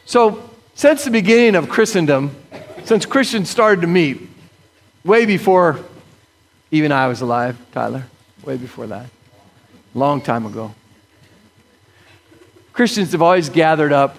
So, 0.06 0.50
since 0.76 1.06
the 1.06 1.12
beginning 1.12 1.56
of 1.56 1.70
Christendom, 1.70 2.36
since 2.84 3.06
Christians 3.06 3.50
started 3.50 3.82
to 3.82 3.88
meet, 3.88 4.22
way 5.04 5.26
before 5.26 5.80
even 6.72 6.92
I 6.92 7.08
was 7.08 7.22
alive, 7.22 7.58
Tyler, 7.72 8.06
way 8.44 8.58
before 8.58 8.88
that, 8.88 9.08
long 9.94 10.22
time 10.22 10.46
ago. 10.46 10.74
Christians 12.74 13.12
have 13.12 13.22
always 13.22 13.50
gathered 13.50 13.94
up 13.94 14.18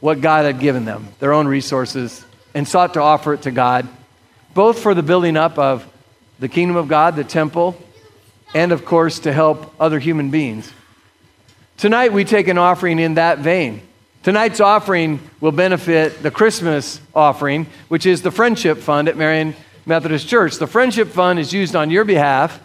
what 0.00 0.22
God 0.22 0.46
had 0.46 0.58
given 0.58 0.86
them, 0.86 1.08
their 1.18 1.34
own 1.34 1.46
resources, 1.46 2.24
and 2.54 2.66
sought 2.66 2.94
to 2.94 3.02
offer 3.02 3.34
it 3.34 3.42
to 3.42 3.50
God, 3.50 3.86
both 4.54 4.80
for 4.80 4.94
the 4.94 5.02
building 5.02 5.36
up 5.36 5.58
of 5.58 5.86
the 6.38 6.48
kingdom 6.48 6.76
of 6.76 6.88
God, 6.88 7.16
the 7.16 7.24
temple, 7.24 7.76
and 8.54 8.72
of 8.72 8.86
course 8.86 9.20
to 9.20 9.32
help 9.32 9.74
other 9.78 9.98
human 9.98 10.30
beings. 10.30 10.72
Tonight 11.76 12.14
we 12.14 12.24
take 12.24 12.48
an 12.48 12.56
offering 12.56 12.98
in 12.98 13.14
that 13.14 13.40
vein. 13.40 13.82
Tonight's 14.22 14.60
offering 14.60 15.20
will 15.40 15.52
benefit 15.52 16.22
the 16.22 16.30
Christmas 16.30 16.98
offering, 17.14 17.66
which 17.88 18.06
is 18.06 18.22
the 18.22 18.30
Friendship 18.30 18.78
Fund 18.78 19.08
at 19.08 19.18
Marion 19.18 19.54
Methodist 19.84 20.28
Church. 20.28 20.56
The 20.56 20.66
Friendship 20.66 21.08
Fund 21.08 21.38
is 21.38 21.52
used 21.52 21.76
on 21.76 21.90
your 21.90 22.04
behalf 22.04 22.58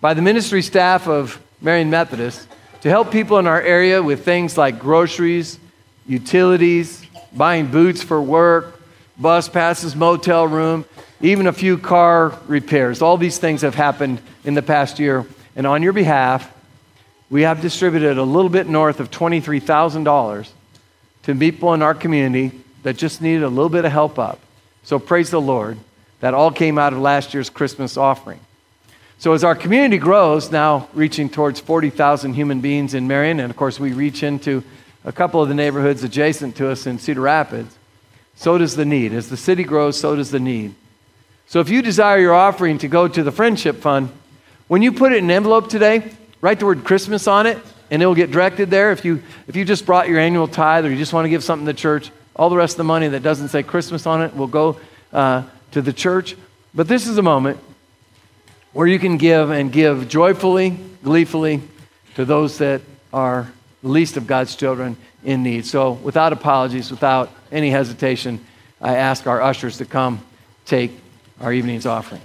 by 0.00 0.14
the 0.14 0.22
ministry 0.22 0.62
staff 0.62 1.08
of 1.08 1.42
Marion 1.60 1.90
Methodist 1.90 2.48
to 2.82 2.88
help 2.88 3.10
people 3.10 3.38
in 3.38 3.46
our 3.46 3.60
area 3.60 4.02
with 4.02 4.24
things 4.24 4.56
like 4.56 4.78
groceries, 4.78 5.58
utilities, 6.06 7.04
buying 7.32 7.70
boots 7.70 8.02
for 8.02 8.20
work, 8.22 8.80
bus 9.18 9.48
passes, 9.48 9.96
motel 9.96 10.46
room, 10.46 10.84
even 11.20 11.46
a 11.46 11.52
few 11.52 11.76
car 11.76 12.38
repairs. 12.46 13.02
All 13.02 13.16
these 13.16 13.38
things 13.38 13.62
have 13.62 13.74
happened 13.74 14.20
in 14.44 14.54
the 14.54 14.62
past 14.62 14.98
year. 14.98 15.26
And 15.56 15.66
on 15.66 15.82
your 15.82 15.92
behalf, 15.92 16.52
we 17.30 17.42
have 17.42 17.60
distributed 17.60 18.16
a 18.16 18.22
little 18.22 18.48
bit 18.48 18.68
north 18.68 19.00
of 19.00 19.10
$23,000 19.10 20.48
to 21.24 21.34
people 21.34 21.74
in 21.74 21.82
our 21.82 21.94
community 21.94 22.52
that 22.84 22.96
just 22.96 23.20
needed 23.20 23.42
a 23.42 23.48
little 23.48 23.68
bit 23.68 23.84
of 23.84 23.92
help 23.92 24.18
up. 24.18 24.38
So 24.84 24.98
praise 24.98 25.30
the 25.30 25.40
Lord. 25.40 25.78
That 26.20 26.34
all 26.34 26.50
came 26.50 26.78
out 26.78 26.92
of 26.92 27.00
last 27.00 27.34
year's 27.34 27.50
Christmas 27.50 27.96
offering. 27.96 28.40
So 29.20 29.32
as 29.32 29.42
our 29.42 29.56
community 29.56 29.98
grows, 29.98 30.52
now 30.52 30.88
reaching 30.94 31.28
towards 31.28 31.58
40,000 31.58 32.34
human 32.34 32.60
beings 32.60 32.94
in 32.94 33.08
Marion, 33.08 33.40
and 33.40 33.50
of 33.50 33.56
course 33.56 33.80
we 33.80 33.92
reach 33.92 34.22
into 34.22 34.62
a 35.04 35.10
couple 35.10 35.42
of 35.42 35.48
the 35.48 35.56
neighborhoods 35.56 36.04
adjacent 36.04 36.54
to 36.56 36.70
us 36.70 36.86
in 36.86 37.00
Cedar 37.00 37.22
Rapids, 37.22 37.76
so 38.36 38.56
does 38.58 38.76
the 38.76 38.84
need. 38.84 39.12
As 39.12 39.28
the 39.28 39.36
city 39.36 39.64
grows, 39.64 39.98
so 39.98 40.14
does 40.14 40.30
the 40.30 40.38
need. 40.38 40.72
So 41.48 41.58
if 41.58 41.68
you 41.68 41.82
desire 41.82 42.20
your 42.20 42.32
offering 42.32 42.78
to 42.78 42.86
go 42.86 43.08
to 43.08 43.24
the 43.24 43.32
Friendship 43.32 43.78
Fund, 43.78 44.10
when 44.68 44.82
you 44.82 44.92
put 44.92 45.10
it 45.10 45.18
in 45.18 45.24
an 45.24 45.30
envelope 45.32 45.68
today, 45.68 46.12
write 46.40 46.60
the 46.60 46.66
word 46.66 46.84
Christmas 46.84 47.26
on 47.26 47.46
it, 47.46 47.58
and 47.90 48.00
it 48.00 48.06
will 48.06 48.14
get 48.14 48.30
directed 48.30 48.70
there. 48.70 48.92
If 48.92 49.04
you, 49.04 49.20
if 49.48 49.56
you 49.56 49.64
just 49.64 49.84
brought 49.84 50.08
your 50.08 50.20
annual 50.20 50.46
tithe 50.46 50.86
or 50.86 50.90
you 50.90 50.96
just 50.96 51.12
want 51.12 51.24
to 51.24 51.30
give 51.30 51.42
something 51.42 51.66
to 51.66 51.74
church, 51.74 52.12
all 52.36 52.50
the 52.50 52.56
rest 52.56 52.74
of 52.74 52.78
the 52.78 52.84
money 52.84 53.08
that 53.08 53.24
doesn't 53.24 53.48
say 53.48 53.64
Christmas 53.64 54.06
on 54.06 54.22
it 54.22 54.36
will 54.36 54.46
go 54.46 54.78
uh, 55.12 55.42
to 55.72 55.82
the 55.82 55.92
church. 55.92 56.36
But 56.72 56.86
this 56.86 57.08
is 57.08 57.18
a 57.18 57.22
moment 57.22 57.58
where 58.78 58.86
you 58.86 59.00
can 59.00 59.16
give 59.16 59.50
and 59.50 59.72
give 59.72 60.08
joyfully, 60.08 60.70
gleefully 61.02 61.60
to 62.14 62.24
those 62.24 62.58
that 62.58 62.80
are 63.12 63.50
the 63.82 63.88
least 63.88 64.16
of 64.16 64.24
God's 64.28 64.54
children 64.54 64.96
in 65.24 65.42
need. 65.42 65.66
So, 65.66 65.94
without 65.94 66.32
apologies, 66.32 66.88
without 66.88 67.28
any 67.50 67.70
hesitation, 67.70 68.38
I 68.80 68.94
ask 68.94 69.26
our 69.26 69.42
ushers 69.42 69.78
to 69.78 69.84
come 69.84 70.24
take 70.64 70.92
our 71.40 71.52
evening's 71.52 71.86
offering. 71.86 72.20